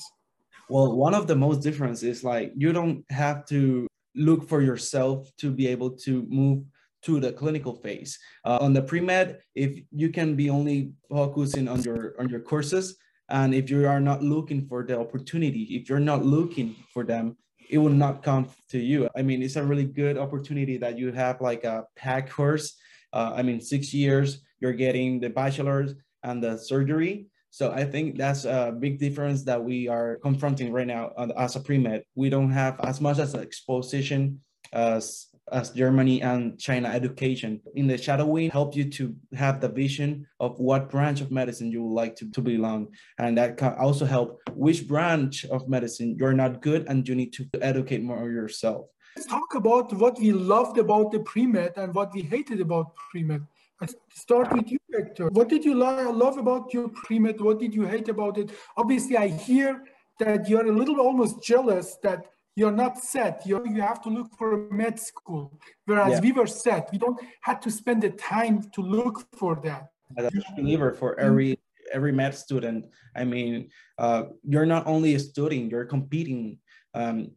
Well, 0.70 0.96
one 0.96 1.16
of 1.16 1.26
the 1.26 1.36
most 1.36 1.64
differences 1.64 2.04
is 2.04 2.24
like 2.24 2.52
you 2.56 2.72
don't 2.72 3.04
have 3.10 3.46
to 3.48 3.88
look 4.16 4.48
for 4.48 4.62
yourself 4.62 5.32
to 5.38 5.50
be 5.50 5.66
able 5.68 5.92
to 6.06 6.28
move 6.30 6.64
to 7.02 7.20
the 7.20 7.32
clinical 7.32 7.76
phase. 7.76 8.20
Uh, 8.46 8.58
on 8.62 8.74
the 8.74 8.82
pre-med, 8.82 9.40
if 9.56 9.80
you 9.92 10.10
can 10.10 10.36
be 10.36 10.50
only 10.50 10.92
focusing 11.10 11.68
on 11.68 11.82
your 11.82 12.14
on 12.20 12.30
your 12.30 12.42
courses, 12.42 12.98
and 13.30 13.56
if 13.56 13.70
you 13.70 13.88
are 13.88 14.02
not 14.02 14.22
looking 14.22 14.68
for 14.68 14.84
the 14.84 15.00
opportunity, 15.00 15.64
if 15.78 15.90
you're 15.90 16.08
not 16.12 16.26
looking 16.26 16.76
for 16.94 17.04
them, 17.06 17.38
it 17.70 17.78
will 17.78 17.98
not 18.06 18.22
come 18.22 18.50
to 18.70 18.80
you. 18.80 19.08
I 19.16 19.22
mean, 19.22 19.42
it's 19.42 19.56
a 19.56 19.64
really 19.64 19.86
good 19.86 20.18
opportunity 20.18 20.78
that 20.78 20.98
you 20.98 21.12
have 21.14 21.40
like 21.40 21.64
a 21.64 21.86
pack 21.96 22.30
course 22.30 22.76
uh, 23.14 23.34
I 23.36 23.42
mean, 23.42 23.62
six 23.62 23.94
years, 23.94 24.42
you're 24.60 24.74
getting 24.74 25.20
the 25.20 25.30
bachelor's 25.30 25.96
and 26.24 26.44
the 26.44 26.58
surgery. 26.58 27.28
So 27.52 27.72
I 27.72 27.84
think 27.84 28.18
that's 28.18 28.46
a 28.46 28.76
big 28.78 29.00
difference 29.00 29.44
that 29.44 29.64
we 29.64 29.88
are 29.88 30.18
confronting 30.22 30.72
right 30.72 30.86
now 30.86 31.12
as 31.36 31.56
a 31.56 31.60
pre-med. 31.60 32.04
We 32.14 32.30
don't 32.30 32.52
have 32.52 32.80
as 32.82 33.02
much 33.02 33.18
as 33.18 33.34
exposition 33.34 34.42
as 34.72 35.30
as 35.52 35.72
Germany 35.72 36.22
and 36.22 36.60
China 36.60 36.90
education. 36.90 37.60
In 37.76 37.88
the 37.88 37.98
shadowing, 37.98 38.52
help 38.52 38.76
you 38.76 38.90
to 38.92 39.16
have 39.34 39.62
the 39.62 39.70
vision 39.70 40.28
of 40.40 40.60
what 40.60 40.90
branch 40.90 41.22
of 41.22 41.32
medicine 41.32 41.72
you 41.72 41.84
would 41.84 41.94
like 41.94 42.16
to, 42.18 42.30
to 42.32 42.42
belong. 42.42 42.90
And 43.18 43.38
that 43.38 43.58
can 43.58 43.74
also 43.74 44.06
help 44.06 44.40
which 44.54 44.88
branch 44.88 45.46
of 45.46 45.68
medicine 45.68 46.16
you're 46.20 46.34
not 46.34 46.62
good 46.62 46.88
and 46.88 47.08
you 47.08 47.16
need 47.16 47.34
to 47.34 47.50
educate 47.62 48.04
more 48.04 48.30
yourself. 48.30 48.86
Let's 49.16 49.28
talk 49.28 49.56
about 49.56 49.94
what 49.94 50.20
we 50.20 50.32
loved 50.32 50.78
about 50.78 51.12
the 51.12 51.20
pre-med 51.20 51.74
and 51.78 51.94
what 51.94 52.14
we 52.14 52.22
hated 52.22 52.62
about 52.62 52.96
pre-med. 52.96 53.46
I 53.82 53.88
start 54.14 54.52
with 54.54 54.70
you, 54.72 54.78
Hector. 54.94 55.30
What 55.30 55.50
did 55.50 55.64
you 55.64 55.74
love 55.74 56.38
about 56.38 56.74
your 56.74 56.90
pre-med? 56.90 57.40
What 57.42 57.60
did 57.60 57.74
you 57.74 57.86
hate 57.86 58.10
about 58.10 58.38
it? 58.38 58.52
Obviously, 58.76 59.18
I 59.18 59.28
hear 59.28 59.84
that 60.20 60.50
you're 60.50 60.68
a 60.68 60.72
little 60.72 61.00
almost 61.00 61.42
jealous 61.42 61.98
that 62.04 62.26
you're 62.56 62.72
not 62.72 62.98
set. 62.98 63.46
you 63.46 63.64
you 63.66 63.82
have 63.82 64.02
to 64.02 64.10
look 64.10 64.30
for 64.38 64.54
a 64.54 64.74
med 64.74 65.00
school, 65.00 65.58
whereas 65.86 66.14
yeah. 66.14 66.20
we 66.20 66.32
were 66.34 66.48
set. 66.48 66.90
We 66.92 66.98
don't 66.98 67.20
have 67.42 67.60
to 67.62 67.72
spend 67.72 68.04
the 68.04 68.12
time 68.12 68.70
to 68.76 68.82
look 68.82 69.26
for 69.38 69.56
that. 69.64 69.84
As 70.18 70.26
a 70.26 70.32
believer 70.58 70.92
for 70.92 71.18
every 71.20 71.58
every 71.94 72.12
med 72.12 72.36
student, 72.36 72.86
I 73.16 73.24
mean, 73.24 73.70
uh, 73.98 74.24
you're 74.44 74.66
not 74.66 74.86
only 74.88 75.16
a 75.16 75.20
student, 75.20 75.72
you're 75.72 75.86
competing 75.86 76.60
um, 76.94 77.32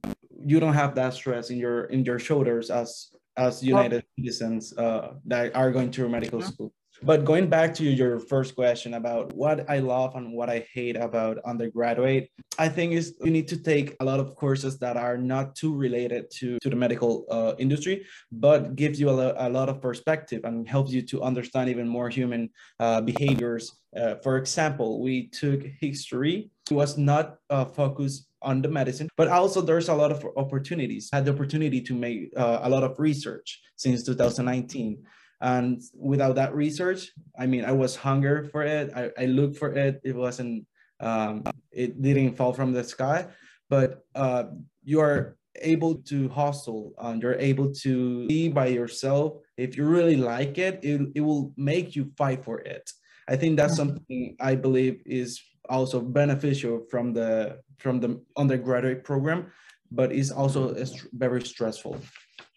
you 0.45 0.61
don't 0.61 0.75
have 0.75 0.95
that 0.95 1.15
stress 1.15 1.51
in 1.51 1.59
your 1.59 1.85
in 1.85 2.05
your 2.05 2.19
shoulders 2.19 2.71
as 2.71 3.09
as 3.37 3.63
United 3.63 4.05
citizens 4.19 4.77
uh, 4.77 5.15
that 5.25 5.55
are 5.57 5.71
going 5.73 5.91
to 5.91 6.09
medical 6.09 6.41
yeah. 6.41 6.47
school. 6.47 6.73
But 7.05 7.25
going 7.25 7.49
back 7.49 7.75
to 7.75 7.85
your 7.85 8.21
first 8.21 8.55
question 8.55 8.95
about 8.95 9.33
what 9.33 9.69
I 9.69 9.81
love 9.81 10.15
and 10.15 10.33
what 10.33 10.49
I 10.49 10.65
hate 10.73 10.97
about 10.97 11.39
undergraduate, 11.45 12.31
I 12.59 12.69
think 12.69 12.93
is 12.93 13.17
you 13.25 13.33
need 13.33 13.49
to 13.49 13.57
take 13.57 13.97
a 13.99 14.05
lot 14.05 14.21
of 14.21 14.37
courses 14.37 14.79
that 14.79 14.97
are 14.97 15.19
not 15.19 15.57
too 15.57 15.75
related 15.75 16.31
to, 16.39 16.59
to 16.61 16.71
the 16.71 16.77
medical 16.77 17.25
uh, 17.29 17.55
industry, 17.59 18.07
but 18.31 18.77
gives 18.77 19.01
you 19.01 19.11
a, 19.11 19.17
lo- 19.21 19.35
a, 19.37 19.51
lot 19.51 19.69
of 19.69 19.83
perspective 19.83 20.43
and 20.45 20.69
helps 20.69 20.93
you 20.93 21.03
to 21.03 21.23
understand 21.23 21.69
even 21.69 21.89
more 21.89 22.09
human 22.09 22.51
uh, 22.79 23.01
behaviors. 23.01 23.81
Uh, 23.97 24.15
for 24.23 24.37
example, 24.37 25.03
we 25.03 25.29
took 25.29 25.65
history. 25.81 26.51
It 26.71 26.75
was 26.75 26.97
not 26.97 27.39
uh, 27.51 27.65
focused 27.65 28.29
on 28.43 28.63
the 28.63 28.69
medicine, 28.69 29.09
but 29.17 29.29
also 29.29 29.61
there's 29.61 29.89
a 29.89 29.95
lot 29.95 30.13
of 30.13 30.27
opportunities. 30.37 31.09
I 31.13 31.17
had 31.17 31.25
the 31.25 31.33
opportunity 31.33 31.81
to 31.83 31.95
make 31.95 32.33
uh, 32.37 32.61
a 32.63 32.69
lot 32.69 32.83
of 32.83 32.99
research 32.99 33.61
since 33.77 34.05
2019 34.05 35.03
and 35.41 35.83
without 35.99 36.37
that 36.37 36.55
research 36.55 37.11
i 37.37 37.47
mean 37.47 37.65
i 37.65 37.73
was 37.73 37.97
hunger 37.97 38.45
for 38.53 38.63
it. 38.63 38.93
I, 38.95 39.11
I 39.19 39.27
looked 39.27 39.57
for 39.57 39.73
it. 39.73 40.01
It 40.05 40.15
wasn't 40.15 40.67
um, 41.03 41.43
it 41.73 42.01
didn't 42.01 42.37
fall 42.37 42.53
from 42.53 42.73
the 42.73 42.85
sky. 42.85 43.27
But 43.69 44.05
uh, 44.15 44.45
you 44.85 45.01
are 45.01 45.37
able 45.57 45.97
to 45.97 46.29
hustle 46.29 46.95
and 46.99 47.23
you're 47.23 47.35
able 47.35 47.73
to 47.73 48.27
be 48.27 48.49
by 48.49 48.67
yourself. 48.69 49.35
If 49.57 49.77
you 49.77 49.85
really 49.85 50.17
like 50.17 50.59
it, 50.59 50.81
it 50.83 51.01
it 51.15 51.21
will 51.21 51.53
make 51.57 51.97
you 51.97 52.13
fight 52.17 52.45
for 52.45 52.61
it. 52.61 52.89
I 53.29 53.37
think 53.37 53.57
that's 53.57 53.77
something 53.77 54.37
i 54.41 54.55
believe 54.55 55.01
is 55.07 55.41
also 55.75 55.99
beneficial 56.21 56.75
from 56.91 57.07
the 57.19 57.31
from 57.79 57.95
the 58.05 58.11
undergraduate 58.43 59.03
program 59.11 59.41
but 59.91 60.09
is 60.13 60.29
also 60.31 60.61
very 61.25 61.43
stressful 61.53 61.95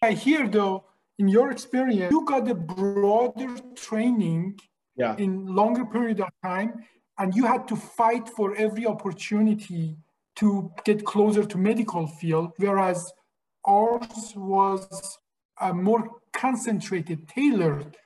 i 0.02 0.12
hear 0.12 0.42
though 0.48 0.76
in 1.18 1.28
your 1.28 1.50
experience, 1.50 2.12
you 2.12 2.24
got 2.24 2.48
a 2.48 2.54
broader 2.54 3.56
training 3.74 4.58
yeah. 4.96 5.16
in 5.16 5.46
longer 5.46 5.84
period 5.84 6.20
of 6.20 6.28
time, 6.42 6.84
and 7.18 7.34
you 7.34 7.46
had 7.46 7.66
to 7.68 7.76
fight 7.76 8.28
for 8.28 8.54
every 8.56 8.86
opportunity 8.86 9.96
to 10.36 10.70
get 10.84 11.04
closer 11.04 11.44
to 11.44 11.56
medical 11.56 12.06
field, 12.06 12.52
whereas 12.58 13.10
ours 13.64 14.34
was 14.36 15.18
a 15.62 15.72
more 15.72 16.06
concentrated, 16.34 17.26
tailored 17.26 17.96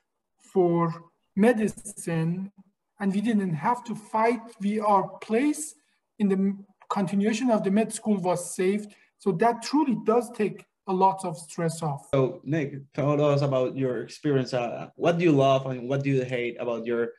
for 0.40 1.10
medicine, 1.34 2.52
and 3.00 3.12
we 3.12 3.20
didn't 3.20 3.54
have 3.54 3.82
to 3.84 3.94
fight. 3.94 4.40
We 4.60 4.78
our 4.78 5.08
place 5.20 5.74
in 6.18 6.28
the 6.28 6.56
continuation 6.90 7.50
of 7.50 7.64
the 7.64 7.70
med 7.70 7.92
school 7.92 8.18
was 8.18 8.54
saved. 8.54 8.94
So 9.18 9.32
that 9.32 9.62
truly 9.62 9.96
does 10.04 10.30
take 10.30 10.64
a 10.86 10.92
lot 10.92 11.24
of 11.24 11.36
stress 11.36 11.82
off. 11.82 12.08
So 12.12 12.40
Nick, 12.44 12.92
tell 12.92 13.22
us 13.22 13.42
about 13.42 13.76
your 13.76 14.02
experience. 14.02 14.52
Uh, 14.54 14.88
what 14.96 15.18
do 15.18 15.24
you 15.24 15.32
love 15.32 15.66
and 15.66 15.88
what 15.88 16.02
do 16.02 16.10
you 16.10 16.24
hate 16.24 16.56
about 16.60 16.84
your 16.84 17.10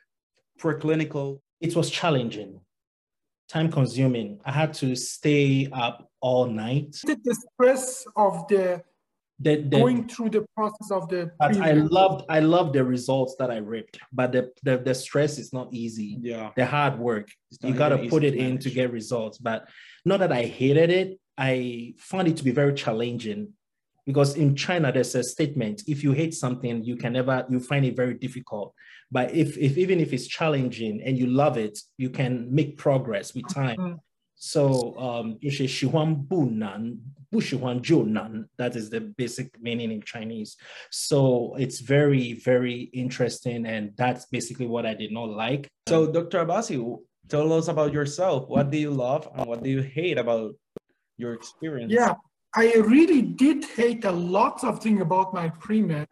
preclinical? 0.60 1.40
It 1.60 1.74
was 1.74 1.90
challenging, 1.90 2.60
time 3.48 3.70
consuming. 3.70 4.40
I 4.44 4.52
had 4.52 4.74
to 4.74 4.94
stay 4.96 5.68
up 5.72 6.10
all 6.20 6.46
night. 6.46 6.96
The 7.04 7.36
stress 7.54 8.04
of 8.16 8.46
the, 8.48 8.82
the, 9.42 9.56
the 9.56 9.78
going 9.78 10.08
through 10.08 10.30
the 10.30 10.44
process 10.56 10.90
of 10.90 11.08
the. 11.08 11.30
But 11.38 11.56
I 11.56 11.72
loved 11.72 12.24
I 12.28 12.40
loved 12.40 12.74
the 12.74 12.84
results 12.84 13.34
that 13.38 13.50
I 13.50 13.58
ripped, 13.58 13.98
but 14.12 14.32
the, 14.32 14.52
the 14.62 14.78
the 14.78 14.94
stress 14.94 15.38
is 15.38 15.52
not 15.52 15.68
easy. 15.72 16.18
Yeah, 16.20 16.50
the 16.56 16.64
hard 16.64 16.98
work 16.98 17.28
you 17.62 17.74
got 17.74 17.90
to 17.90 18.08
put 18.08 18.24
it 18.24 18.34
in 18.34 18.58
to 18.58 18.70
get 18.70 18.92
results. 18.92 19.38
But 19.38 19.68
not 20.04 20.20
that 20.20 20.32
I 20.32 20.44
hated 20.44 20.90
it, 20.90 21.20
I 21.36 21.94
found 21.98 22.28
it 22.28 22.36
to 22.38 22.44
be 22.44 22.52
very 22.52 22.74
challenging 22.74 23.52
because 24.06 24.36
in 24.36 24.54
China 24.54 24.92
there's 24.92 25.14
a 25.14 25.22
statement: 25.22 25.82
if 25.86 26.02
you 26.02 26.12
hate 26.12 26.34
something, 26.34 26.84
you 26.84 26.96
can 26.96 27.12
never 27.14 27.44
you 27.50 27.60
find 27.60 27.84
it 27.84 27.96
very 27.96 28.14
difficult. 28.14 28.74
But 29.10 29.34
if, 29.34 29.58
if 29.58 29.76
even 29.76 30.00
if 30.00 30.12
it's 30.14 30.26
challenging 30.26 31.02
and 31.04 31.18
you 31.18 31.26
love 31.26 31.58
it, 31.58 31.78
you 31.98 32.08
can 32.08 32.52
make 32.54 32.78
progress 32.78 33.34
with 33.34 33.46
time. 33.52 33.76
Mm-hmm. 33.76 33.94
So 34.44 34.98
um, 34.98 35.38
bu 35.40 35.50
shi 35.50 35.68
xihuan 35.68 36.26
jiu 37.80 38.04
nan 38.04 38.48
that 38.58 38.74
is 38.74 38.90
the 38.90 39.00
basic 39.00 39.62
meaning 39.62 39.92
in 39.92 40.02
Chinese. 40.02 40.56
So 40.90 41.54
it's 41.60 41.78
very, 41.78 42.32
very 42.32 42.90
interesting. 42.92 43.66
And 43.66 43.92
that's 43.96 44.26
basically 44.26 44.66
what 44.66 44.84
I 44.84 44.94
did 44.94 45.12
not 45.12 45.28
like. 45.28 45.68
So 45.88 46.10
Dr. 46.10 46.44
Abasi, 46.44 46.76
tell 47.28 47.52
us 47.52 47.68
about 47.68 47.92
yourself. 47.92 48.48
What 48.48 48.70
do 48.70 48.78
you 48.78 48.90
love 48.90 49.28
and 49.32 49.46
what 49.46 49.62
do 49.62 49.70
you 49.70 49.80
hate 49.80 50.18
about 50.18 50.56
your 51.18 51.34
experience? 51.34 51.92
Yeah, 51.92 52.14
I 52.56 52.72
really 52.74 53.22
did 53.22 53.64
hate 53.64 54.04
a 54.04 54.10
lot 54.10 54.64
of 54.64 54.82
things 54.82 55.02
about 55.02 55.32
my 55.32 55.50
pre-med, 55.50 56.08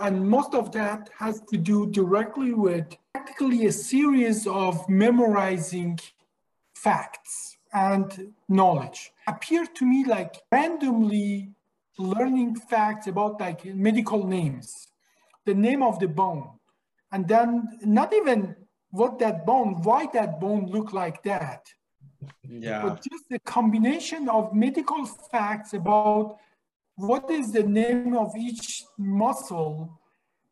and 0.00 0.28
most 0.28 0.54
of 0.54 0.72
that 0.72 1.08
has 1.16 1.40
to 1.50 1.56
do 1.56 1.86
directly 1.86 2.52
with 2.52 2.96
practically 3.14 3.66
a 3.66 3.72
series 3.72 4.48
of 4.48 4.88
memorizing 4.88 6.00
facts 6.74 7.58
and 7.72 8.32
knowledge. 8.48 9.12
appear 9.26 9.64
to 9.66 9.84
me 9.86 10.04
like 10.04 10.36
randomly 10.50 11.50
learning 11.98 12.56
facts 12.56 13.06
about 13.06 13.40
like 13.40 13.64
medical 13.64 14.26
names, 14.26 14.88
the 15.44 15.54
name 15.54 15.82
of 15.82 15.98
the 15.98 16.08
bone, 16.08 16.48
and 17.12 17.28
then 17.28 17.68
not 17.82 18.12
even 18.12 18.56
what 18.90 19.18
that 19.18 19.46
bone, 19.46 19.82
why 19.82 20.06
that 20.12 20.40
bone 20.40 20.66
look 20.66 20.92
like 20.92 21.22
that 21.22 21.62
yeah. 22.48 22.82
But 22.82 22.96
just 22.96 23.28
the 23.28 23.38
combination 23.40 24.28
of 24.28 24.54
medical 24.54 25.06
facts 25.06 25.72
about 25.72 26.36
what 26.96 27.30
is 27.30 27.52
the 27.52 27.62
name 27.62 28.16
of 28.16 28.36
each 28.36 28.84
muscle, 28.98 29.98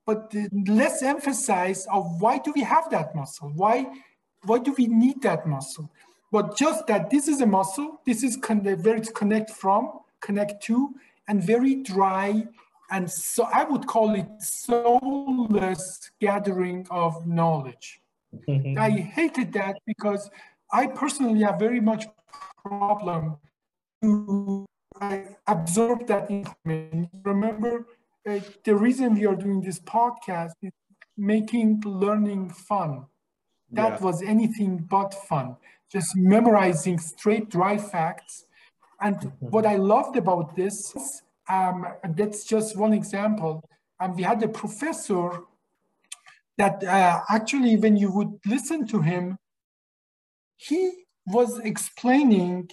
but 0.07 0.33
less 0.67 1.03
emphasis 1.03 1.87
of 1.93 2.21
why 2.21 2.39
do 2.39 2.53
we 2.55 2.63
have 2.63 2.89
that 2.91 3.15
muscle? 3.15 3.53
Why, 3.55 3.87
why 4.45 4.59
do 4.59 4.75
we 4.79 4.87
need 4.87 5.21
that 5.23 5.47
muscle? 5.47 5.91
But 6.31 6.57
just 6.57 6.87
that 6.87 7.11
this 7.11 7.27
is 7.29 7.41
a 7.41 7.47
muscle, 7.47 8.01
this 8.05 8.23
is 8.23 8.39
where 8.39 8.97
it's 8.97 9.11
connect 9.11 9.51
from, 9.51 10.01
connect 10.21 10.63
to, 10.65 10.95
and 11.27 11.43
very 11.43 11.77
dry. 11.77 12.47
And 12.91 13.11
so 13.11 13.45
I 13.53 13.65
would 13.65 13.87
call 13.87 14.15
it 14.15 14.27
soulless 14.39 16.11
gathering 16.21 16.87
of 16.91 17.27
knowledge. 17.27 18.01
I 18.49 18.91
hated 18.91 19.53
that 19.55 19.79
because 19.87 20.31
I 20.71 20.87
personally 20.87 21.43
have 21.43 21.59
very 21.59 21.81
much 21.81 22.07
problem 22.63 23.37
to 24.03 24.67
absorb 25.47 26.07
that 26.09 26.31
information. 26.31 27.09
Remember, 27.25 27.87
uh, 28.29 28.41
the 28.65 28.75
reason 28.75 29.15
we 29.15 29.27
are 29.27 29.35
doing 29.35 29.61
this 29.61 29.81
podcast 29.81 30.53
is 30.63 30.73
making 31.17 31.83
learning 31.85 32.51
fun. 32.51 33.07
That 33.71 33.99
yeah. 33.99 34.05
was 34.05 34.23
anything 34.23 34.79
but 34.79 35.15
fun. 35.15 35.57
Just 35.91 36.17
memorizing 36.17 36.99
straight, 36.99 37.49
dry 37.49 37.79
facts. 37.79 38.45
And 39.01 39.17
mm-hmm. 39.17 39.47
what 39.47 39.67
I 39.67 39.77
loved 39.77 40.17
about 40.17 40.57
this, 40.57 41.23
um, 41.49 41.87
that's 42.17 42.45
just 42.45 42.77
one 42.77 42.93
example. 42.93 43.65
And 44.01 44.15
we 44.15 44.23
had 44.23 44.43
a 44.43 44.49
professor 44.49 45.41
that 46.57 46.83
uh, 46.85 47.21
actually, 47.31 47.77
when 47.77 47.97
you 47.97 48.11
would 48.13 48.39
listen 48.45 48.87
to 48.89 49.01
him, 49.01 49.39
he 50.57 51.05
was 51.27 51.59
explaining 51.61 52.69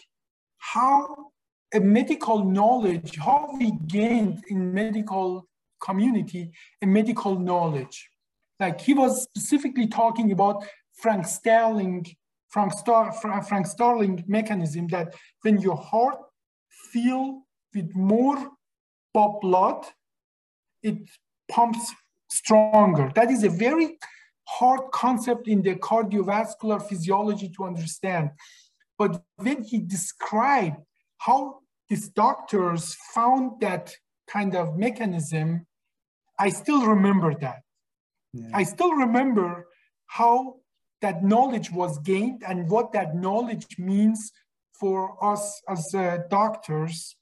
how 0.58 1.32
a 1.74 1.80
medical 1.80 2.44
knowledge, 2.44 3.18
how 3.18 3.56
we 3.60 3.72
gained 3.88 4.44
in 4.50 4.74
medical 4.74 5.48
community 5.82 6.52
a 6.82 6.86
medical 6.86 7.38
knowledge. 7.38 8.10
Like 8.60 8.82
he 8.82 8.94
was 8.94 9.24
specifically 9.24 9.88
talking 9.88 10.32
about 10.32 10.66
Frank 10.94 11.26
Starling, 11.28 12.06
Frank, 12.50 12.74
Star, 12.74 13.12
Frank 13.12 13.68
Starling 13.68 14.24
mechanism 14.28 14.88
that 14.88 15.14
when 15.42 15.60
your 15.60 15.78
heart 15.78 16.18
feel 16.70 17.42
with 17.74 17.94
more 17.96 18.52
blood, 19.42 19.86
it 20.84 20.98
pumps 21.50 21.94
stronger. 22.28 23.12
That 23.16 23.32
is 23.32 23.44
a 23.44 23.50
very 23.50 23.98
hard 24.48 24.92
concept 24.92 25.48
in 25.48 25.62
the 25.62 25.76
cardiovascular 25.76 26.88
physiology 26.88 27.50
to 27.58 27.66
understand. 27.66 28.32
But 28.98 29.22
when 29.38 29.64
he 29.64 29.80
described 29.80 30.78
how 31.18 31.60
his 31.88 32.10
doctors 32.10 32.96
found 33.14 33.60
that 33.62 33.96
kind 34.28 34.56
of 34.56 34.78
mechanism, 34.78 35.66
I 36.40 36.50
still 36.50 36.86
remember 36.86 37.34
that. 37.36 37.62
Yeah. 38.34 38.50
I 38.54 38.64
still 38.64 38.94
remember 38.94 39.68
how 40.08 40.58
that 41.06 41.24
knowledge 41.24 41.70
was 41.72 42.00
gained 42.00 42.42
and 42.50 42.68
what 42.68 42.92
that 42.92 43.16
knowledge 43.16 43.78
means 43.78 44.32
for 44.80 45.00
us 45.32 45.62
as 45.70 45.94
uh, 45.94 46.18
doctors. 46.32 47.16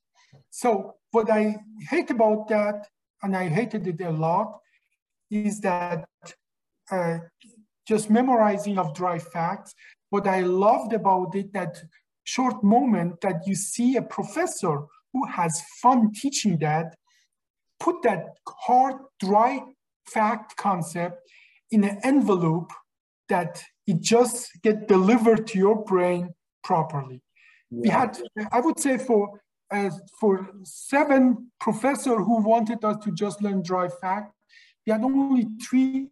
So 0.52 0.96
what 1.12 1.30
I 1.30 1.58
hate 1.90 2.10
about 2.10 2.48
that, 2.48 2.88
and 3.22 3.36
I 3.36 3.50
hated 3.50 3.86
it 3.86 4.00
a 4.00 4.10
lot, 4.10 4.50
is 5.30 5.60
that 5.60 6.06
uh, 6.90 7.18
just 7.86 8.10
memorizing 8.10 8.78
of 8.78 8.96
dry 8.96 9.20
facts. 9.20 9.74
What 10.12 10.28
I 10.28 10.40
loved 10.42 10.94
about 10.94 11.36
it, 11.36 11.52
that 11.52 11.76
short 12.24 12.64
moment 12.64 13.20
that 13.20 13.40
you 13.46 13.56
see 13.56 13.98
a 13.98 14.02
professor 14.18 14.76
who 15.12 15.26
has 15.28 15.62
fun 15.82 16.14
teaching 16.14 16.58
that, 16.60 16.96
put 17.82 18.02
that 18.04 18.22
hard, 18.48 18.96
dry 19.20 19.60
fact 20.08 20.56
concept 20.56 21.18
in 21.70 21.84
an 21.84 22.00
envelope 22.04 22.72
that 23.28 23.62
it 23.88 24.02
just 24.02 24.50
get 24.62 24.88
delivered 24.88 25.48
to 25.48 25.58
your 25.58 25.84
brain 25.84 26.34
properly. 26.64 27.22
Yeah. 27.70 27.82
We 27.82 27.90
had, 27.90 28.22
I 28.52 28.60
would 28.60 28.80
say, 28.80 28.98
for 28.98 29.42
uh, 29.72 29.90
for 30.20 30.50
seven 30.64 31.52
professor 31.60 32.16
who 32.18 32.44
wanted 32.44 32.84
us 32.86 33.04
to 33.04 33.12
just 33.12 33.42
learn 33.42 33.64
dry 33.64 33.88
fact, 33.88 34.32
we 34.86 34.92
had 34.92 35.04
only 35.04 35.48
three 35.68 36.10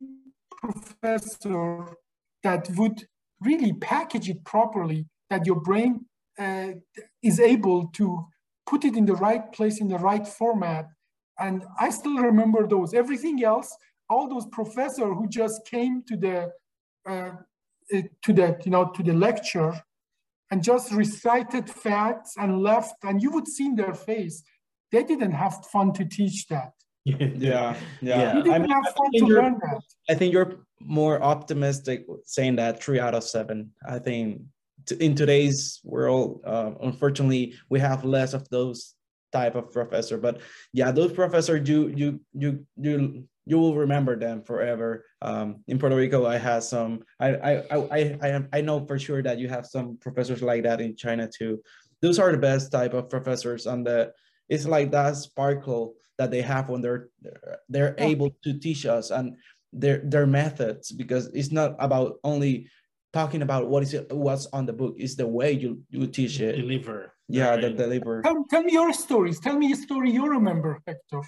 professor 0.62 1.96
that 2.44 2.68
would 2.76 3.06
really 3.40 3.74
package 3.74 4.30
it 4.30 4.44
properly, 4.46 5.06
that 5.30 5.46
your 5.46 5.60
brain 5.62 6.06
uh, 6.40 6.72
is 7.22 7.40
able 7.40 7.88
to 7.88 8.26
put 8.66 8.84
it 8.86 8.96
in 8.96 9.06
the 9.06 9.16
right 9.16 9.52
place 9.52 9.80
in 9.80 9.88
the 9.88 9.98
right 9.98 10.28
format. 10.28 10.88
And 11.40 11.64
I 11.80 11.90
still 11.90 12.18
remember 12.18 12.68
those. 12.68 12.94
Everything 12.94 13.44
else, 13.44 13.76
all 14.10 14.28
those 14.28 14.46
professor 14.48 15.14
who 15.14 15.28
just 15.28 15.66
came 15.66 16.04
to 16.08 16.18
the 16.18 16.52
uh, 17.08 17.32
to 17.90 18.34
the 18.34 18.60
you 18.66 18.72
know 18.72 18.90
to 18.90 19.04
the 19.04 19.14
lecture 19.14 19.74
and 20.52 20.64
just 20.64 20.92
recited 20.92 21.70
facts 21.70 22.34
and 22.38 22.62
left, 22.62 22.96
and 23.04 23.22
you 23.22 23.32
would 23.32 23.48
see 23.48 23.66
in 23.66 23.76
their 23.76 23.94
face, 23.94 24.44
they 24.92 25.04
didn't 25.04 25.32
have 25.32 25.66
fun 25.72 25.94
to 25.94 26.06
teach 26.06 26.48
that. 26.48 26.74
yeah, 27.06 27.26
yeah. 27.40 27.76
yeah. 28.02 28.38
You 28.38 28.44
didn't 28.44 28.54
I 28.54 28.60
mean, 28.60 28.70
have 28.70 28.94
fun 28.96 29.12
to 29.14 29.26
learn 29.26 29.60
that. 29.62 29.82
I 30.10 30.14
think 30.14 30.34
you're 30.34 30.58
more 30.80 31.22
optimistic 31.22 32.06
saying 32.26 32.58
that 32.58 32.84
three 32.84 33.00
out 33.00 33.16
of 33.16 33.24
seven. 33.24 33.72
I 33.88 33.98
think 34.00 34.42
in 35.00 35.16
today's 35.16 35.80
world, 35.84 36.42
uh, 36.46 36.72
unfortunately, 36.82 37.56
we 37.70 37.80
have 37.80 38.04
less 38.04 38.34
of 38.34 38.48
those 38.50 38.94
type 39.32 39.56
of 39.56 39.72
professor. 39.72 40.18
But 40.18 40.42
yeah, 40.74 40.92
those 40.92 41.14
professor, 41.14 41.58
you 41.58 41.88
you 41.88 42.20
you 42.34 42.66
you 42.76 43.28
you 43.46 43.58
will 43.58 43.76
remember 43.76 44.18
them 44.18 44.44
forever. 44.44 45.06
Um, 45.22 45.64
in 45.68 45.80
Puerto 45.80 45.96
Rico, 45.96 46.26
I 46.26 46.38
had 46.38 46.64
some. 46.64 47.04
I 47.20 47.36
I 47.36 47.52
I 47.72 48.18
I 48.22 48.44
I 48.54 48.62
know 48.62 48.86
for 48.86 49.00
sure 49.00 49.22
that 49.24 49.40
you 49.40 49.50
have 49.50 49.66
some 49.66 49.98
professors 49.98 50.42
like 50.42 50.64
that 50.64 50.82
in 50.82 50.96
China 50.96 51.28
too. 51.28 51.62
Those 52.02 52.20
are 52.20 52.32
the 52.32 52.38
best 52.38 52.72
type 52.72 52.94
of 52.94 53.10
professors, 53.10 53.66
and 53.66 53.86
the 53.86 54.14
it's 54.50 54.66
like 54.66 54.92
that 54.92 55.16
sparkle 55.16 55.96
that 56.18 56.30
they 56.30 56.42
have 56.42 56.70
when 56.70 56.82
they're 56.82 57.10
they're 57.70 57.96
able 57.98 58.30
to 58.44 58.60
teach 58.60 58.86
us 58.86 59.10
and 59.10 59.36
their 59.74 60.02
their 60.04 60.28
methods 60.28 60.92
because 60.92 61.28
it's 61.34 61.52
not 61.52 61.76
about 61.80 62.20
only 62.24 62.68
talking 63.14 63.42
about 63.42 63.70
what 63.70 63.82
is 63.84 63.94
it 63.94 64.12
what's 64.12 64.46
on 64.54 64.66
the 64.66 64.74
book 64.74 64.94
it's 64.98 65.16
the 65.16 65.26
way 65.26 65.52
you 65.52 65.82
you 65.90 66.06
teach 66.08 66.40
it 66.40 66.58
deliver 66.58 67.14
yeah 67.28 67.50
right. 67.50 67.62
the 67.62 67.70
deliver 67.72 68.22
tell, 68.22 68.46
tell 68.50 68.64
me 68.64 68.74
your 68.74 68.94
stories 68.94 69.40
tell 69.40 69.58
me 69.58 69.72
a 69.72 69.76
story 69.76 70.12
you 70.12 70.28
remember 70.28 70.80
hector 70.86 71.24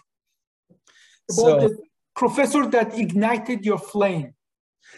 about 1.31 1.45
so, 1.47 1.59
the 1.59 1.77
professor 2.15 2.65
that 2.67 2.97
ignited 2.97 3.65
your 3.65 3.79
flame 3.79 4.33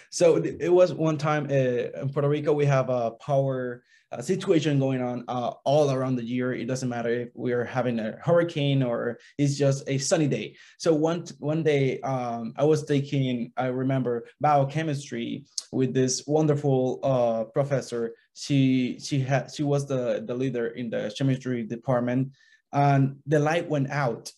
so 0.09 0.37
it 0.37 0.71
was 0.71 0.93
one 0.93 1.17
time 1.17 1.45
uh, 1.49 2.01
in 2.01 2.09
puerto 2.11 2.27
rico 2.27 2.53
we 2.53 2.65
have 2.65 2.89
a 2.89 3.11
power 3.11 3.83
uh, 4.15 4.21
situation 4.21 4.79
going 4.79 5.01
on 5.01 5.25
uh, 5.27 5.51
all 5.65 5.91
around 5.91 6.15
the 6.15 6.23
year. 6.23 6.53
It 6.53 6.65
doesn't 6.65 6.87
matter 6.87 7.09
if 7.09 7.29
we're 7.33 7.65
having 7.65 7.99
a 7.99 8.17
hurricane 8.23 8.83
or 8.83 9.17
it's 9.37 9.57
just 9.57 9.83
a 9.87 9.97
sunny 9.97 10.27
day. 10.27 10.55
So 10.77 10.93
one 10.93 11.25
one 11.39 11.63
day 11.63 11.99
um, 12.01 12.53
I 12.55 12.63
was 12.63 12.85
taking, 12.85 13.51
I 13.57 13.67
remember 13.67 14.25
biochemistry 14.39 15.45
with 15.71 15.93
this 15.93 16.23
wonderful 16.27 16.99
uh, 17.03 17.43
professor. 17.45 18.13
She 18.35 18.99
she 18.99 19.19
had 19.19 19.51
she 19.51 19.63
was 19.63 19.87
the 19.87 20.23
the 20.25 20.35
leader 20.35 20.67
in 20.67 20.89
the 20.89 21.13
chemistry 21.17 21.63
department, 21.63 22.31
and 22.71 23.17
the 23.25 23.39
light 23.39 23.67
went 23.67 23.89
out 23.89 24.31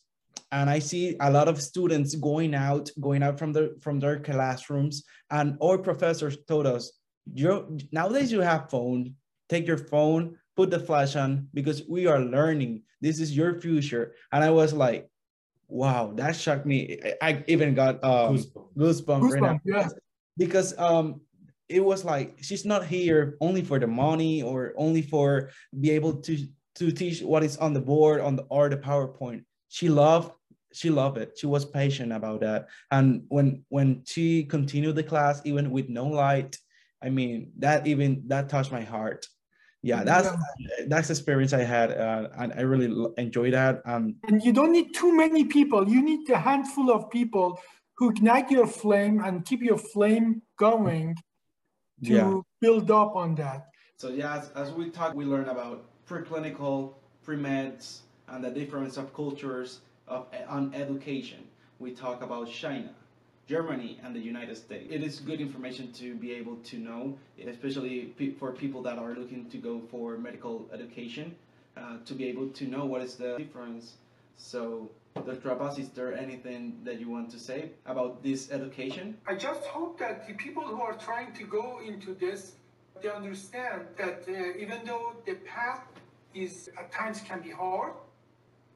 and 0.52 0.70
I 0.70 0.80
see 0.80 1.16
a 1.20 1.30
lot 1.30 1.48
of 1.48 1.62
students 1.62 2.16
going 2.16 2.56
out, 2.56 2.90
going 3.00 3.24
out 3.24 3.38
from 3.38 3.52
the 3.54 3.76
from 3.82 4.00
their 4.00 4.20
classrooms, 4.20 5.04
and 5.30 5.58
our 5.62 5.78
professors 5.78 6.38
told 6.48 6.66
us, 6.66 6.92
you 7.34 7.78
nowadays 7.92 8.32
you 8.32 8.42
have 8.42 8.70
phone, 8.70 9.16
take 9.50 9.68
your 9.68 9.78
phone, 9.78 10.38
put 10.56 10.72
the 10.72 10.80
flash 10.80 11.16
on 11.16 11.48
because 11.54 11.84
we 11.88 12.08
are 12.08 12.20
learning. 12.20 12.84
This 13.02 13.20
is 13.20 13.36
your 13.36 13.60
future. 13.62 14.16
And 14.32 14.44
I 14.44 14.50
was 14.50 14.74
like, 14.74 15.08
wow, 15.68 16.14
that 16.16 16.36
shocked 16.36 16.66
me. 16.66 17.00
I, 17.22 17.44
even 17.48 17.76
got 17.76 18.04
um, 18.04 18.38
goosebumps, 18.38 18.76
goosebumps, 18.78 19.22
goosebumps 19.22 19.40
right 19.40 19.60
yeah. 19.66 19.90
because 20.38 20.78
um, 20.80 21.22
it 21.70 21.84
was 21.84 22.06
like 22.06 22.38
she's 22.42 22.66
not 22.66 22.86
here 22.86 23.38
only 23.42 23.62
for 23.62 23.80
the 23.80 23.88
money 23.88 24.42
or 24.42 24.74
only 24.78 25.02
for 25.02 25.52
be 25.80 25.92
able 25.92 26.22
to 26.22 26.48
to 26.76 26.92
teach 26.92 27.22
what 27.22 27.44
is 27.44 27.58
on 27.58 27.74
the 27.74 27.82
board 27.82 28.22
on 28.22 28.36
the 28.36 28.44
or 28.44 28.70
the 28.70 28.78
PowerPoint. 28.78 29.44
She 29.70 29.90
loved 29.90 30.32
she 30.74 30.90
loved 30.90 31.18
it. 31.18 31.38
She 31.40 31.48
was 31.48 31.66
patient 31.66 32.12
about 32.12 32.42
that. 32.42 32.68
And 32.92 33.24
when 33.30 33.64
when 33.70 34.04
she 34.06 34.44
continued 34.44 34.96
the 34.96 35.04
class, 35.04 35.42
even 35.46 35.72
with 35.72 35.90
no 35.90 36.06
light, 36.06 36.58
I 37.02 37.10
mean 37.10 37.52
that 37.60 37.88
even 37.88 38.24
that 38.28 38.50
touched 38.50 38.72
my 38.72 38.84
heart 38.84 39.28
yeah 39.84 40.04
that's 40.04 40.28
yeah. 40.60 40.86
that's 40.88 41.10
experience 41.10 41.54
i 41.54 41.64
had 41.64 41.92
uh, 41.92 42.28
and 42.40 42.52
i 42.54 42.62
really 42.62 42.90
enjoy 43.18 43.52
that 43.52 43.82
um 43.86 44.16
and 44.28 44.44
you 44.44 44.52
don't 44.52 44.72
need 44.72 44.94
too 44.94 45.16
many 45.16 45.46
people 45.46 45.88
you 45.88 46.02
need 46.02 46.28
a 46.30 46.38
handful 46.38 46.92
of 46.92 47.10
people 47.10 47.60
who 47.98 48.10
ignite 48.10 48.50
your 48.50 48.68
flame 48.68 49.24
and 49.24 49.46
keep 49.46 49.62
your 49.62 49.78
flame 49.78 50.42
going 50.58 51.16
to 52.04 52.14
yeah. 52.14 52.40
build 52.60 52.90
up 52.90 53.16
on 53.16 53.36
that 53.36 53.68
so 53.98 54.10
yeah 54.10 54.38
as, 54.38 54.50
as 54.56 54.72
we 54.72 54.90
talk 54.90 55.14
we 55.14 55.26
learn 55.26 55.48
about 55.50 55.86
preclinical 56.08 56.96
pre-meds 57.24 58.00
and 58.28 58.44
the 58.44 58.50
difference 58.50 58.98
of 58.98 59.14
cultures 59.14 59.80
of 60.08 60.28
on 60.48 60.74
education 60.74 61.44
we 61.80 61.92
talk 61.92 62.22
about 62.22 62.50
china 62.50 62.94
Germany 63.48 63.98
and 64.04 64.14
the 64.14 64.20
United 64.20 64.58
States. 64.58 64.88
It 64.90 65.02
is 65.02 65.22
good 65.22 65.40
information 65.40 65.94
to 65.94 66.16
be 66.16 66.34
able 66.34 66.58
to 66.58 66.78
know, 66.78 67.18
especially 67.42 68.14
for 68.38 68.52
people 68.52 68.82
that 68.84 69.00
are 69.00 69.16
looking 69.16 69.50
to 69.50 69.58
go 69.58 69.82
for 69.90 70.18
medical 70.18 70.70
education, 70.74 71.34
uh, 71.78 71.98
to 72.06 72.14
be 72.14 72.26
able 72.26 72.50
to 72.50 72.66
know 72.66 72.86
what 72.86 73.02
is 73.02 73.16
the 73.16 73.38
difference. 73.38 73.96
So, 74.36 74.92
Dr. 75.16 75.52
Abbas, 75.52 75.80
is 75.80 75.90
there 75.90 76.14
anything 76.14 76.80
that 76.84 77.00
you 77.00 77.10
want 77.10 77.32
to 77.32 77.40
say 77.40 77.72
about 77.86 78.22
this 78.22 78.52
education? 78.52 79.18
I 79.26 79.36
just 79.36 79.64
hope 79.64 79.98
that 80.00 80.28
the 80.28 80.34
people 80.34 80.64
who 80.64 80.82
are 80.82 80.94
trying 80.94 81.34
to 81.34 81.44
go 81.46 81.80
into 81.80 82.14
this, 82.14 82.54
they 83.02 83.10
understand 83.10 83.88
that 83.98 84.26
uh, 84.28 84.60
even 84.60 84.80
though 84.86 85.14
the 85.26 85.36
path 85.36 85.84
is 86.36 86.70
at 86.78 86.92
times 86.92 87.22
can 87.22 87.42
be 87.42 87.50
hard, 87.50 87.94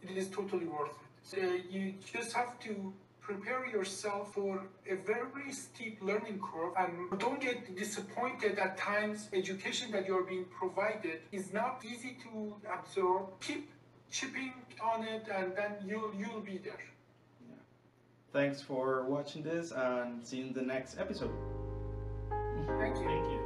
it 0.04 0.18
is 0.18 0.30
totally 0.30 0.66
worth 0.66 0.90
it. 0.90 1.08
So 1.24 1.38
uh, 1.38 1.58
you 1.70 1.94
just 2.14 2.34
have 2.34 2.60
to 2.62 2.94
prepare 3.22 3.66
yourself 3.68 4.34
for 4.34 4.62
a 4.90 4.96
very 4.96 5.52
steep 5.52 6.00
learning 6.02 6.40
curve 6.42 6.74
and 6.78 7.20
don't 7.20 7.40
get 7.40 7.76
disappointed 7.78 8.58
at 8.60 8.78
times. 8.78 9.30
Education 9.32 9.92
that 9.92 10.06
you're 10.08 10.24
being 10.24 10.46
provided 10.46 11.22
is 11.32 11.54
not 11.54 11.84
easy 11.86 12.18
to 12.24 12.56
absorb. 12.78 13.40
Keep 13.40 13.70
chipping 14.10 14.54
on 14.84 15.04
it 15.04 15.28
and 15.34 15.56
then 15.56 15.72
you'll 15.86 16.12
you'll 16.18 16.42
be 16.42 16.58
there. 16.58 16.84
Yeah. 17.48 17.56
thanks 18.34 18.62
for 18.62 19.06
watching 19.06 19.44
this 19.44 19.72
and 19.72 20.26
see 20.26 20.38
you 20.38 20.46
in 20.48 20.54
the 20.54 20.62
next 20.62 20.98
episode. 20.98 21.32
Thank 22.80 22.98
you. 22.98 23.06
Thank 23.06 23.26
you 23.32 23.41